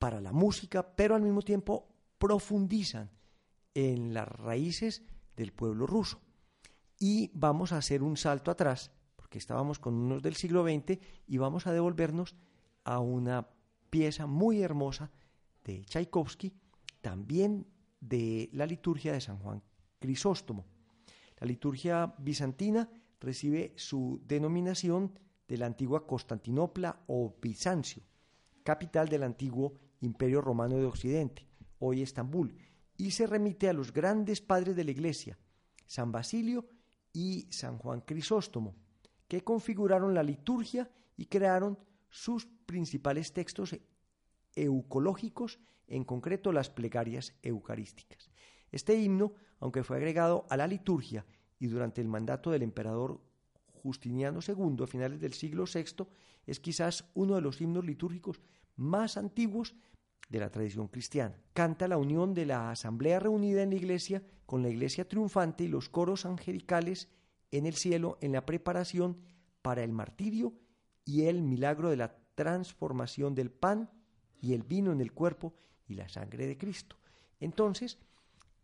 para 0.00 0.20
la 0.20 0.32
música, 0.32 0.96
pero 0.96 1.14
al 1.14 1.22
mismo 1.22 1.42
tiempo 1.42 1.86
profundizan 2.18 3.12
en 3.74 4.12
las 4.12 4.26
raíces 4.26 5.04
del 5.36 5.52
pueblo 5.52 5.86
ruso. 5.86 6.20
Y 6.98 7.30
vamos 7.32 7.70
a 7.72 7.76
hacer 7.76 8.02
un 8.02 8.16
salto 8.16 8.50
atrás, 8.50 8.90
porque 9.14 9.38
estábamos 9.38 9.78
con 9.78 9.94
unos 9.94 10.20
del 10.20 10.34
siglo 10.34 10.64
XX, 10.64 10.98
y 11.28 11.38
vamos 11.38 11.68
a 11.68 11.72
devolvernos 11.72 12.34
a 12.82 12.98
una 12.98 13.53
pieza 13.94 14.26
muy 14.26 14.60
hermosa 14.60 15.12
de 15.64 15.84
Tchaikovsky, 15.84 16.52
también 17.00 17.64
de 18.00 18.50
la 18.52 18.66
liturgia 18.66 19.12
de 19.12 19.20
San 19.20 19.38
Juan 19.38 19.62
Crisóstomo. 20.00 20.66
La 21.38 21.46
liturgia 21.46 22.12
bizantina 22.18 22.90
recibe 23.20 23.72
su 23.76 24.20
denominación 24.26 25.16
de 25.46 25.58
la 25.58 25.66
antigua 25.66 26.08
Constantinopla 26.08 27.04
o 27.06 27.36
Bizancio, 27.40 28.02
capital 28.64 29.08
del 29.08 29.22
antiguo 29.22 29.74
Imperio 30.00 30.40
Romano 30.40 30.76
de 30.76 30.86
Occidente, 30.86 31.46
hoy 31.78 32.02
Estambul, 32.02 32.52
y 32.96 33.12
se 33.12 33.28
remite 33.28 33.68
a 33.68 33.72
los 33.72 33.92
grandes 33.92 34.40
padres 34.40 34.74
de 34.74 34.82
la 34.82 34.90
Iglesia, 34.90 35.38
San 35.86 36.10
Basilio 36.10 36.66
y 37.12 37.46
San 37.48 37.78
Juan 37.78 38.00
Crisóstomo, 38.00 38.74
que 39.28 39.44
configuraron 39.44 40.14
la 40.14 40.24
liturgia 40.24 40.90
y 41.16 41.26
crearon 41.26 41.78
sus 42.14 42.46
principales 42.46 43.32
textos 43.32 43.76
eucológicos, 44.54 45.58
en 45.88 46.04
concreto 46.04 46.52
las 46.52 46.70
plegarias 46.70 47.34
eucarísticas. 47.42 48.30
Este 48.70 48.94
himno, 48.94 49.32
aunque 49.58 49.82
fue 49.82 49.96
agregado 49.96 50.46
a 50.48 50.56
la 50.56 50.68
liturgia 50.68 51.26
y 51.58 51.66
durante 51.66 52.00
el 52.00 52.06
mandato 52.06 52.52
del 52.52 52.62
emperador 52.62 53.20
Justiniano 53.82 54.38
II 54.46 54.84
a 54.84 54.86
finales 54.86 55.20
del 55.20 55.32
siglo 55.32 55.64
VI, 55.64 56.06
es 56.46 56.60
quizás 56.60 57.10
uno 57.14 57.34
de 57.34 57.40
los 57.40 57.60
himnos 57.60 57.84
litúrgicos 57.84 58.40
más 58.76 59.16
antiguos 59.16 59.74
de 60.28 60.38
la 60.38 60.52
tradición 60.52 60.86
cristiana. 60.86 61.36
Canta 61.52 61.88
la 61.88 61.98
unión 61.98 62.32
de 62.32 62.46
la 62.46 62.70
asamblea 62.70 63.18
reunida 63.18 63.64
en 63.64 63.70
la 63.70 63.76
iglesia 63.76 64.22
con 64.46 64.62
la 64.62 64.68
iglesia 64.68 65.08
triunfante 65.08 65.64
y 65.64 65.68
los 65.68 65.88
coros 65.88 66.26
angelicales 66.26 67.08
en 67.50 67.66
el 67.66 67.74
cielo 67.74 68.18
en 68.20 68.30
la 68.30 68.46
preparación 68.46 69.18
para 69.62 69.82
el 69.82 69.90
martirio 69.90 70.54
y 71.04 71.24
el 71.24 71.42
milagro 71.42 71.90
de 71.90 71.96
la 71.96 72.16
transformación 72.34 73.34
del 73.34 73.50
pan 73.50 73.90
y 74.40 74.54
el 74.54 74.62
vino 74.62 74.92
en 74.92 75.00
el 75.00 75.12
cuerpo 75.12 75.54
y 75.86 75.94
la 75.94 76.08
sangre 76.08 76.46
de 76.46 76.58
Cristo. 76.58 76.96
Entonces, 77.40 77.98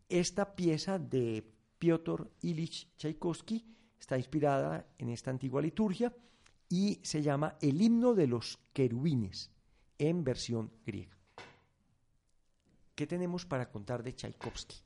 esta 0.08 0.54
pieza 0.56 0.98
de 0.98 1.44
Piotr 1.78 2.30
Ilich 2.42 2.88
Tchaikovsky 2.96 3.64
está 3.98 4.16
inspirada 4.16 4.86
en 4.98 5.10
esta 5.10 5.30
antigua 5.30 5.62
liturgia 5.62 6.14
y 6.68 7.00
se 7.02 7.22
llama 7.22 7.56
El 7.60 7.80
himno 7.80 8.14
de 8.14 8.26
los 8.26 8.58
querubines 8.72 9.50
en 9.98 10.24
versión 10.24 10.72
griega. 10.84 11.16
¿Qué 12.94 13.06
tenemos 13.06 13.46
para 13.46 13.70
contar 13.70 14.02
de 14.02 14.14
Tchaikovsky? 14.14 14.76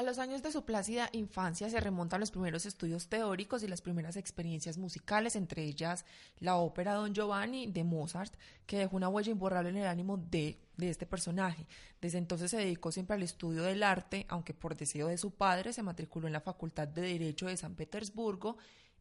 A 0.00 0.02
los 0.02 0.18
años 0.18 0.42
de 0.42 0.50
su 0.50 0.64
plácida 0.64 1.10
infancia 1.12 1.68
se 1.68 1.78
remontan 1.78 2.20
los 2.20 2.30
primeros 2.30 2.64
estudios 2.64 3.08
teóricos 3.08 3.62
y 3.62 3.68
las 3.68 3.82
primeras 3.82 4.16
experiencias 4.16 4.78
musicales, 4.78 5.36
entre 5.36 5.62
ellas 5.62 6.06
la 6.38 6.56
ópera 6.56 6.94
Don 6.94 7.12
Giovanni 7.12 7.66
de 7.66 7.84
Mozart, 7.84 8.32
que 8.64 8.78
dejó 8.78 8.96
una 8.96 9.10
huella 9.10 9.32
imborrable 9.32 9.68
en 9.68 9.76
el 9.76 9.86
ánimo 9.86 10.16
de, 10.16 10.58
de 10.78 10.88
este 10.88 11.04
personaje. 11.04 11.66
Desde 12.00 12.16
entonces 12.16 12.50
se 12.50 12.56
dedicó 12.56 12.90
siempre 12.90 13.14
al 13.14 13.22
estudio 13.22 13.62
del 13.62 13.82
arte, 13.82 14.24
aunque 14.30 14.54
por 14.54 14.74
deseo 14.74 15.08
de 15.08 15.18
su 15.18 15.32
padre 15.32 15.74
se 15.74 15.82
matriculó 15.82 16.28
en 16.28 16.32
la 16.32 16.40
Facultad 16.40 16.88
de 16.88 17.02
Derecho 17.02 17.48
de 17.48 17.58
San 17.58 17.74
Petersburgo 17.74 18.56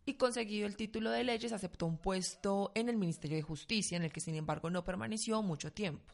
y 0.06 0.16
conseguido 0.16 0.68
el 0.68 0.76
título 0.76 1.12
de 1.12 1.24
leyes 1.24 1.54
aceptó 1.54 1.86
un 1.86 1.97
puesto 1.97 2.74
en 2.76 2.89
el 2.89 2.97
Ministerio 2.97 3.38
de 3.38 3.43
Justicia, 3.43 3.95
en 3.95 4.04
el 4.04 4.12
que 4.12 4.20
sin 4.20 4.36
embargo 4.36 4.70
no 4.70 4.84
permaneció 4.84 5.41
mucho 5.43 5.72
tiempo. 5.72 6.14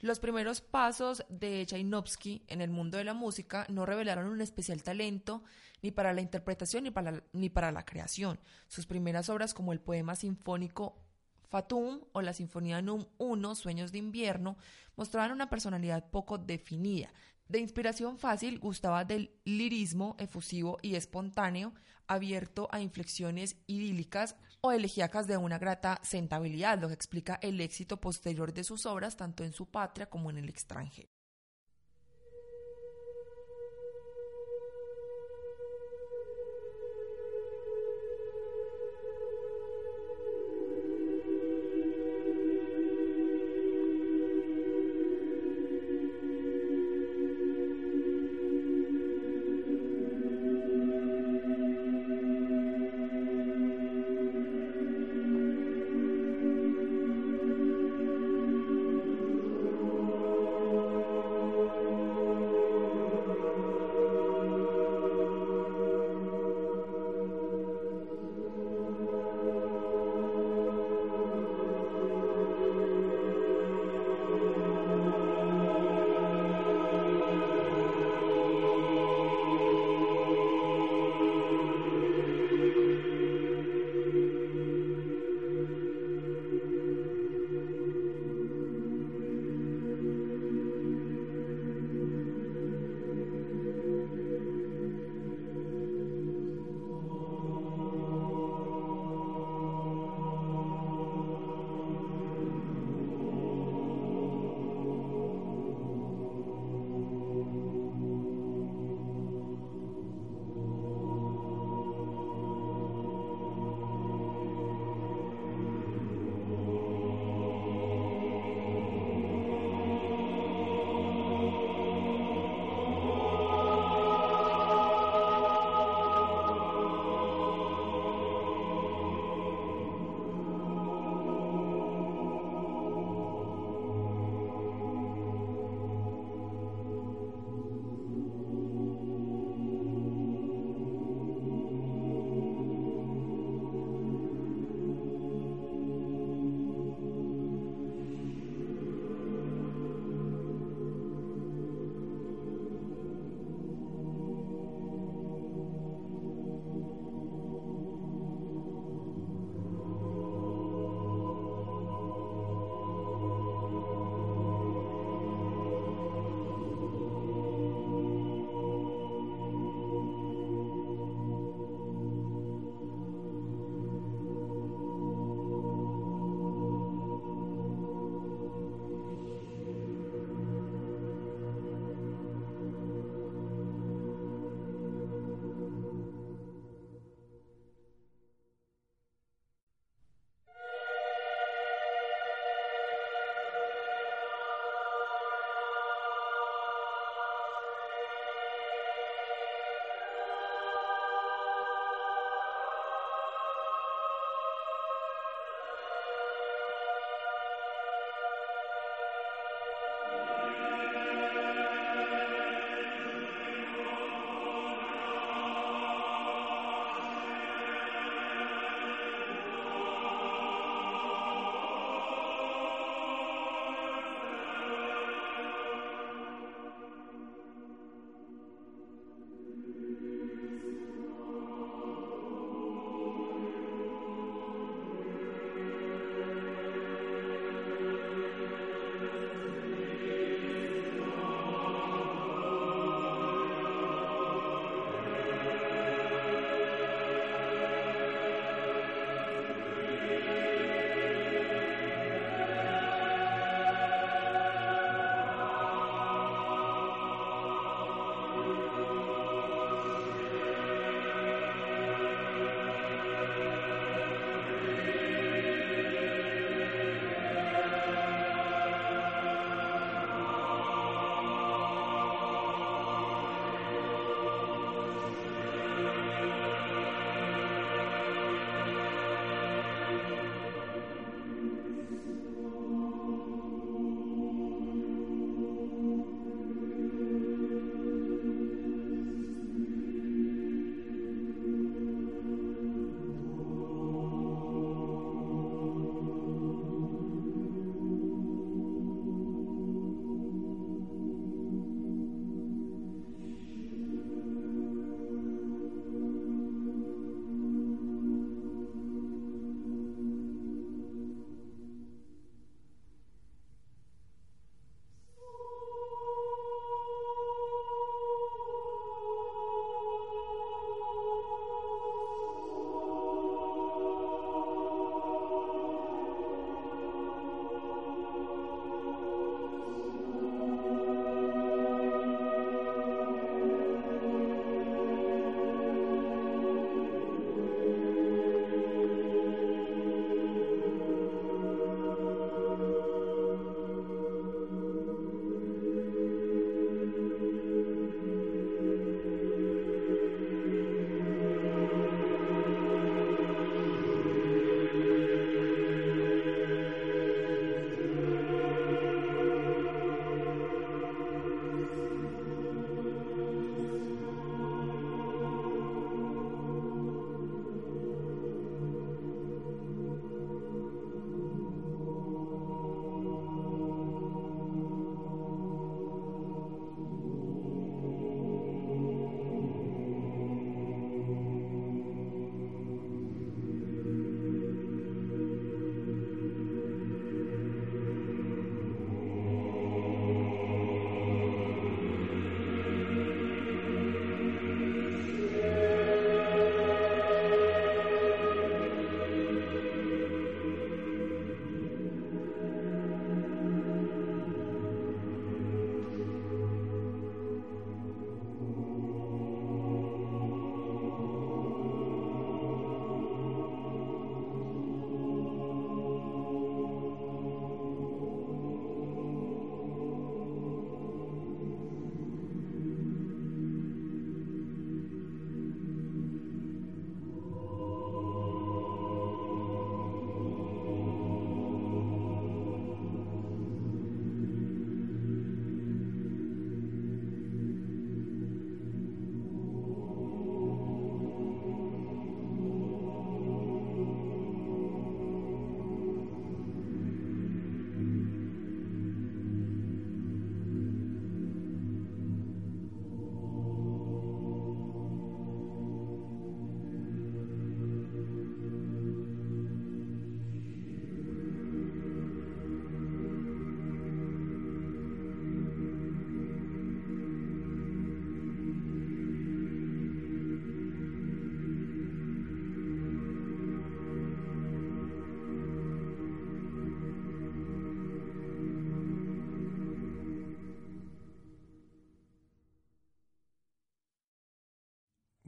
Los 0.00 0.20
primeros 0.20 0.60
pasos 0.60 1.24
de 1.28 1.64
Tchaikovsky 1.64 2.44
en 2.48 2.60
el 2.60 2.70
mundo 2.70 2.98
de 2.98 3.04
la 3.04 3.14
música 3.14 3.66
no 3.68 3.86
revelaron 3.86 4.26
un 4.26 4.40
especial 4.40 4.82
talento 4.82 5.42
ni 5.82 5.92
para 5.92 6.12
la 6.12 6.20
interpretación 6.20 6.84
ni 6.84 6.90
para 6.90 7.12
la, 7.12 7.22
ni 7.32 7.48
para 7.48 7.72
la 7.72 7.84
creación. 7.84 8.38
Sus 8.68 8.86
primeras 8.86 9.28
obras 9.28 9.54
como 9.54 9.72
el 9.72 9.80
poema 9.80 10.16
sinfónico 10.16 11.04
Fatum 11.48 12.00
o 12.12 12.20
la 12.20 12.32
Sinfonía 12.32 12.82
Num 12.82 13.06
1, 13.18 13.54
Sueños 13.54 13.92
de 13.92 13.98
Invierno, 13.98 14.56
mostraban 14.96 15.30
una 15.30 15.48
personalidad 15.48 16.10
poco 16.10 16.36
definida. 16.36 17.12
De 17.48 17.58
inspiración 17.58 18.18
fácil, 18.18 18.58
gustaba 18.58 19.04
del 19.04 19.30
lirismo 19.44 20.16
efusivo 20.18 20.78
y 20.80 20.94
espontáneo, 20.94 21.74
abierto 22.06 22.68
a 22.72 22.80
inflexiones 22.80 23.56
idílicas 23.66 24.36
o 24.60 24.72
elegíacas 24.72 25.26
de 25.26 25.36
una 25.36 25.58
grata 25.58 26.00
sentabilidad, 26.02 26.78
lo 26.78 26.88
que 26.88 26.94
explica 26.94 27.38
el 27.42 27.60
éxito 27.60 28.00
posterior 28.00 28.52
de 28.52 28.64
sus 28.64 28.86
obras 28.86 29.16
tanto 29.16 29.44
en 29.44 29.52
su 29.52 29.66
patria 29.66 30.06
como 30.06 30.30
en 30.30 30.38
el 30.38 30.48
extranjero. 30.48 31.13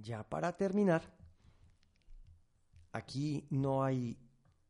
Ya 0.07 0.22
para 0.28 0.57
terminar, 0.57 1.02
aquí 2.92 3.46
no 3.50 3.84
hay 3.84 4.18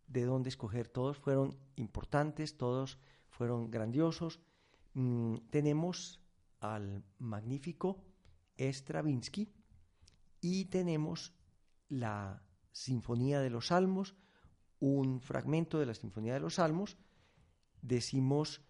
de 0.09 0.25
dónde 0.25 0.49
escoger, 0.49 0.89
todos 0.89 1.19
fueron 1.19 1.57
importantes, 1.77 2.57
todos 2.57 2.99
fueron 3.29 3.71
grandiosos. 3.71 4.41
Mm, 4.95 5.37
tenemos 5.51 6.21
al 6.61 7.05
magnífico 7.19 8.03
Stravinsky 8.59 9.53
y 10.41 10.65
tenemos 10.67 11.35
la 11.89 12.43
Sinfonía 12.73 13.41
de 13.41 13.51
los 13.51 13.69
Salmos, 13.69 14.17
un 14.81 15.21
fragmento 15.21 15.79
de 15.79 15.87
la 15.87 15.95
Sinfonía 15.95 16.35
de 16.35 16.41
los 16.41 16.55
Salmos, 16.55 16.97
decimos, 17.83 18.63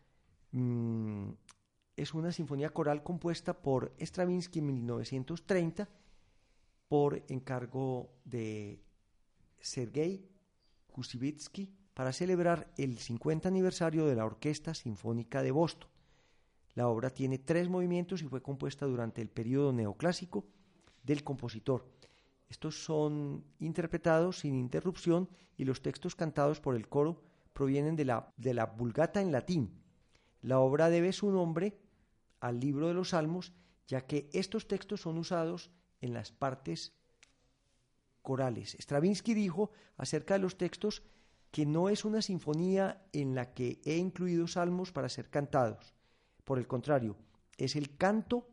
mm, 0.53 1.31
es 1.97 2.12
una 2.12 2.31
sinfonía 2.31 2.71
coral 2.71 3.03
compuesta 3.03 3.62
por 3.62 3.95
Stravinsky 3.99 4.59
en 4.59 4.67
1930 4.67 5.89
por 6.89 7.22
encargo 7.28 8.11
de 8.24 8.80
Sergei 9.61 10.28
Kusivitsky 10.93 11.72
para 11.95 12.12
celebrar 12.12 12.72
el 12.76 12.99
50 12.99 13.49
aniversario 13.49 14.07
de 14.07 14.16
la 14.16 14.24
Orquesta 14.24 14.74
Sinfónica 14.74 15.43
de 15.43 15.51
Boston. 15.51 15.89
La 16.74 16.89
obra 16.89 17.11
tiene 17.11 17.39
tres 17.39 17.68
movimientos 17.68 18.22
y 18.22 18.28
fue 18.28 18.43
compuesta 18.43 18.87
durante 18.87 19.22
el 19.22 19.30
periodo 19.30 19.72
neoclásico 19.72 20.47
del 21.03 21.24
compositor. 21.24 21.91
Estos 22.49 22.84
son 22.84 23.45
interpretados 23.59 24.41
sin 24.41 24.55
interrupción 24.55 25.28
y 25.57 25.64
los 25.64 25.80
textos 25.80 26.14
cantados 26.14 26.61
por 26.61 26.76
el 26.76 26.89
coro 26.89 27.22
provienen 27.53 27.97
de 27.97 28.05
la, 28.05 28.32
de 28.37 28.55
la 28.55 28.66
Vulgata 28.66 29.22
en 29.22 29.32
latín. 29.32 29.82
La 30.43 30.61
obra 30.61 30.91
debe 30.91 31.12
su 31.12 31.30
nombre 31.30 31.78
al 32.41 32.61
libro 32.61 32.89
de 32.89 32.95
los 32.95 33.11
Salmos, 33.11 33.53
ya 33.87 34.03
que 34.03 34.28
estos 34.32 34.68
textos 34.68 35.01
son 35.01 35.16
usados 35.18 35.70
en 36.01 36.13
las 36.13 36.33
partes 36.33 36.93
corales. 38.23 38.77
Stravinsky 38.81 39.35
dijo 39.35 39.71
acerca 39.97 40.35
de 40.35 40.41
los 40.41 40.59
textos 40.59 41.03
que 41.51 41.65
no 41.65 41.89
es 41.89 42.05
una 42.05 42.23
sinfonía 42.23 43.07
en 43.13 43.35
la 43.35 43.55
que 43.55 43.81
he 43.85 43.97
incluido 43.97 44.47
salmos 44.47 44.93
para 44.93 45.09
ser 45.09 45.31
cantados. 45.31 45.95
Por 46.45 46.59
el 46.59 46.67
contrario, 46.67 47.17
es 47.57 47.77
el 47.77 47.97
canto 47.97 48.49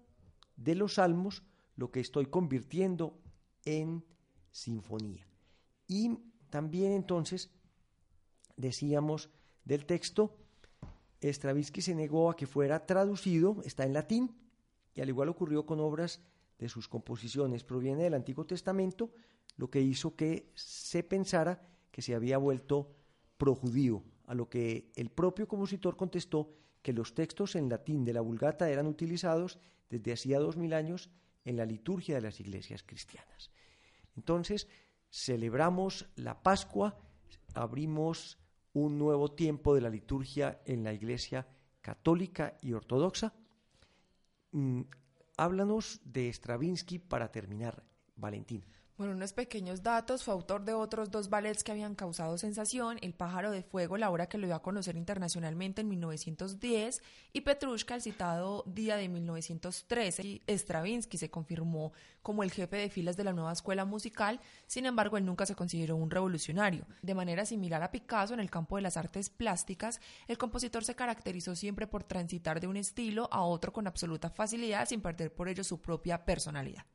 de 0.55 0.75
los 0.75 0.95
salmos 0.95 1.43
lo 1.75 1.91
que 1.91 1.99
estoy 1.99 2.27
convirtiendo 2.27 3.19
en 3.65 4.05
sinfonía. 4.51 5.27
Y 5.87 6.17
también 6.49 6.91
entonces 6.91 7.49
decíamos 8.55 9.29
del 9.65 9.85
texto, 9.85 10.37
Stravinsky 11.21 11.81
se 11.81 11.95
negó 11.95 12.29
a 12.29 12.35
que 12.35 12.47
fuera 12.47 12.85
traducido, 12.85 13.61
está 13.65 13.85
en 13.85 13.93
latín, 13.93 14.35
y 14.93 15.01
al 15.01 15.09
igual 15.09 15.29
ocurrió 15.29 15.65
con 15.65 15.79
obras 15.79 16.21
de 16.63 16.69
sus 16.69 16.87
composiciones, 16.87 17.63
proviene 17.63 18.03
del 18.03 18.13
Antiguo 18.13 18.45
Testamento, 18.45 19.11
lo 19.57 19.69
que 19.69 19.81
hizo 19.81 20.15
que 20.15 20.49
se 20.55 21.03
pensara 21.03 21.61
que 21.91 22.01
se 22.01 22.15
había 22.15 22.37
vuelto 22.37 22.89
projudío, 23.37 24.03
a 24.25 24.33
lo 24.33 24.49
que 24.49 24.91
el 24.95 25.09
propio 25.09 25.47
compositor 25.47 25.97
contestó 25.97 26.53
que 26.81 26.93
los 26.93 27.13
textos 27.13 27.55
en 27.55 27.69
latín 27.69 28.05
de 28.05 28.13
la 28.13 28.21
Vulgata 28.21 28.69
eran 28.69 28.87
utilizados 28.87 29.59
desde 29.89 30.13
hacía 30.13 30.39
dos 30.39 30.55
mil 30.55 30.73
años 30.73 31.09
en 31.43 31.57
la 31.57 31.65
liturgia 31.65 32.15
de 32.15 32.21
las 32.21 32.39
iglesias 32.39 32.81
cristianas. 32.83 33.51
Entonces, 34.15 34.67
celebramos 35.11 36.07
la 36.15 36.41
Pascua, 36.41 36.97
abrimos 37.53 38.37
un 38.71 38.97
nuevo 38.97 39.31
tiempo 39.31 39.75
de 39.75 39.81
la 39.81 39.89
liturgia 39.89 40.61
en 40.65 40.83
la 40.83 40.93
iglesia 40.93 41.45
católica 41.81 42.57
y 42.61 42.71
ortodoxa. 42.71 43.33
Háblanos 45.35 45.99
de 46.03 46.29
Stravinsky 46.29 46.99
para 46.99 47.31
terminar, 47.31 47.83
Valentín. 48.15 48.63
Bueno, 48.95 49.13
unos 49.13 49.33
pequeños 49.33 49.81
datos. 49.81 50.23
Fue 50.23 50.35
autor 50.35 50.65
de 50.65 50.73
otros 50.75 51.09
dos 51.09 51.27
ballets 51.27 51.63
que 51.63 51.71
habían 51.71 51.95
causado 51.95 52.37
sensación: 52.37 52.99
El 53.01 53.15
pájaro 53.15 53.49
de 53.49 53.63
fuego, 53.63 53.97
la 53.97 54.11
obra 54.11 54.27
que 54.27 54.37
lo 54.37 54.45
dio 54.45 54.55
a 54.55 54.61
conocer 54.61 54.95
internacionalmente 54.95 55.81
en 55.81 55.89
1910, 55.89 57.01
y 57.33 57.41
Petrushka, 57.41 57.95
el 57.95 58.03
citado 58.03 58.63
día 58.67 58.95
de 58.95 59.09
1913. 59.09 60.43
Stravinsky 60.47 61.17
se 61.17 61.31
confirmó 61.31 61.91
como 62.21 62.43
el 62.43 62.51
jefe 62.51 62.77
de 62.77 62.91
filas 62.91 63.17
de 63.17 63.23
la 63.23 63.33
nueva 63.33 63.51
escuela 63.51 63.83
musical, 63.83 64.39
sin 64.67 64.85
embargo, 64.85 65.17
él 65.17 65.25
nunca 65.25 65.47
se 65.47 65.55
consideró 65.55 65.95
un 65.95 66.11
revolucionario. 66.11 66.85
De 67.01 67.15
manera 67.15 67.47
similar 67.47 67.81
a 67.81 67.91
Picasso 67.91 68.35
en 68.35 68.39
el 68.39 68.51
campo 68.51 68.75
de 68.75 68.83
las 68.83 68.95
artes 68.95 69.31
plásticas, 69.31 70.01
el 70.27 70.37
compositor 70.37 70.85
se 70.85 70.95
caracterizó 70.95 71.55
siempre 71.55 71.87
por 71.87 72.03
transitar 72.03 72.59
de 72.59 72.67
un 72.67 72.77
estilo 72.77 73.27
a 73.31 73.41
otro 73.41 73.73
con 73.73 73.87
absoluta 73.87 74.29
facilidad, 74.29 74.87
sin 74.87 75.01
perder 75.01 75.33
por 75.33 75.49
ello 75.49 75.63
su 75.63 75.81
propia 75.81 76.25
personalidad. 76.25 76.85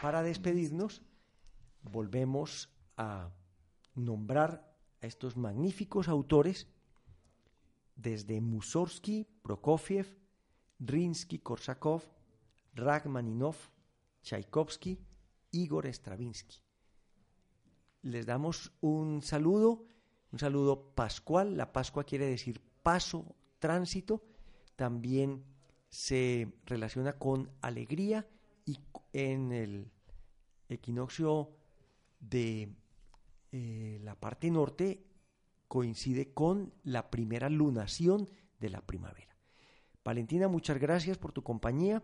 Para 0.00 0.22
despedirnos, 0.22 1.02
volvemos 1.82 2.70
a 2.96 3.30
nombrar 3.94 4.74
a 5.02 5.06
estos 5.06 5.36
magníficos 5.36 6.08
autores 6.08 6.68
desde 7.96 8.40
Mussorgsky, 8.40 9.26
Prokofiev, 9.42 10.06
Rinsky-Korsakov, 10.78 12.02
Rachmaninov, 12.74 13.56
Tchaikovsky, 14.22 14.98
Igor 15.50 15.86
Stravinsky. 15.86 16.58
Les 18.02 18.26
damos 18.26 18.72
un 18.80 19.22
saludo, 19.22 19.84
un 20.30 20.38
saludo 20.38 20.94
pascual. 20.94 21.56
La 21.56 21.72
Pascua 21.72 22.04
quiere 22.04 22.26
decir 22.26 22.60
paso, 22.82 23.34
tránsito. 23.58 24.22
También 24.76 25.44
se 25.88 26.52
relaciona 26.66 27.14
con 27.18 27.50
alegría 27.60 28.28
en 29.18 29.52
el 29.52 29.90
equinoccio 30.68 31.50
de 32.20 32.74
eh, 33.50 33.98
la 34.02 34.14
parte 34.14 34.50
norte 34.50 35.04
coincide 35.66 36.32
con 36.32 36.72
la 36.84 37.10
primera 37.10 37.48
lunación 37.48 38.30
de 38.60 38.70
la 38.70 38.80
primavera. 38.80 39.36
Valentina, 40.04 40.48
muchas 40.48 40.78
gracias 40.78 41.18
por 41.18 41.32
tu 41.32 41.42
compañía. 41.42 42.02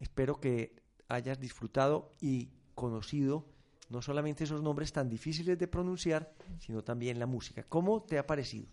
Espero 0.00 0.40
que 0.40 0.82
hayas 1.08 1.38
disfrutado 1.38 2.14
y 2.20 2.50
conocido 2.74 3.46
no 3.90 4.00
solamente 4.00 4.44
esos 4.44 4.62
nombres 4.62 4.92
tan 4.92 5.08
difíciles 5.08 5.58
de 5.58 5.68
pronunciar, 5.68 6.32
sino 6.58 6.82
también 6.82 7.18
la 7.18 7.26
música. 7.26 7.64
¿Cómo 7.64 8.02
te 8.02 8.18
ha 8.18 8.26
parecido? 8.26 8.68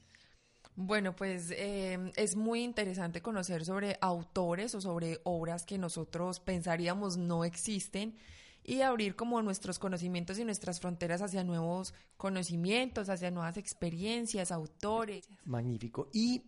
Bueno, 0.80 1.16
pues 1.16 1.50
eh, 1.58 2.12
es 2.16 2.36
muy 2.36 2.62
interesante 2.62 3.20
conocer 3.24 3.66
sobre 3.66 3.98
autores 4.00 4.76
o 4.76 4.80
sobre 4.80 5.20
obras 5.24 5.66
que 5.66 5.80
nosotros 5.80 6.40
pensaríamos 6.40 7.18
no 7.18 7.44
existen 7.44 8.16
y 8.64 8.82
abrir 8.82 9.16
como 9.16 9.42
nuestros 9.42 9.80
conocimientos 9.80 10.38
y 10.38 10.46
nuestras 10.46 10.80
fronteras 10.80 11.24
hacia 11.24 11.44
nuevos 11.44 11.96
conocimientos, 12.16 13.10
hacia 13.10 13.32
nuevas 13.32 13.58
experiencias, 13.58 14.52
autores. 14.52 15.28
Magnífico. 15.46 16.10
Y 16.14 16.44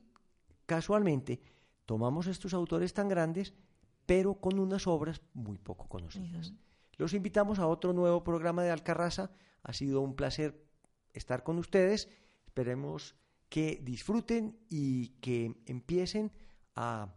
casualmente 0.68 1.42
tomamos 1.88 2.28
estos 2.28 2.54
autores 2.54 2.94
tan 2.94 3.10
grandes, 3.10 3.56
pero 4.06 4.36
con 4.36 4.60
unas 4.60 4.86
obras 4.86 5.24
muy 5.34 5.58
poco 5.58 5.90
conocidas. 5.90 6.54
Los 6.98 7.16
invitamos 7.16 7.58
a 7.58 7.66
otro 7.66 7.94
nuevo 7.94 8.24
programa 8.24 8.62
de 8.62 8.70
Alcarraza. 8.70 9.32
Ha 9.64 9.74
sido 9.74 10.02
un 10.02 10.16
placer 10.16 10.64
estar 11.14 11.42
con 11.42 11.58
ustedes. 11.58 12.10
Esperemos 12.46 13.16
que 13.50 13.80
disfruten 13.82 14.60
y 14.70 15.10
que 15.20 15.52
empiecen 15.66 16.32
a 16.76 17.14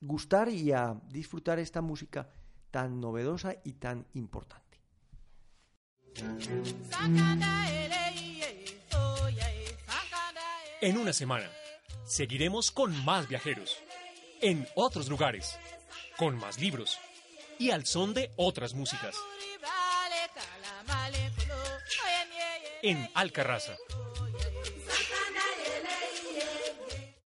gustar 0.00 0.48
y 0.48 0.72
a 0.72 1.00
disfrutar 1.08 1.58
esta 1.58 1.80
música 1.80 2.28
tan 2.70 3.00
novedosa 3.00 3.56
y 3.64 3.72
tan 3.74 4.06
importante. 4.14 4.68
En 10.80 10.96
una 10.96 11.12
semana 11.12 11.50
seguiremos 12.04 12.70
con 12.70 13.04
más 13.04 13.28
viajeros, 13.28 13.82
en 14.40 14.66
otros 14.76 15.08
lugares, 15.08 15.58
con 16.16 16.36
más 16.38 16.60
libros 16.60 16.98
y 17.58 17.70
al 17.70 17.86
son 17.86 18.14
de 18.14 18.32
otras 18.36 18.74
músicas. 18.74 19.16
En 22.82 23.08
Alcarraza 23.14 23.74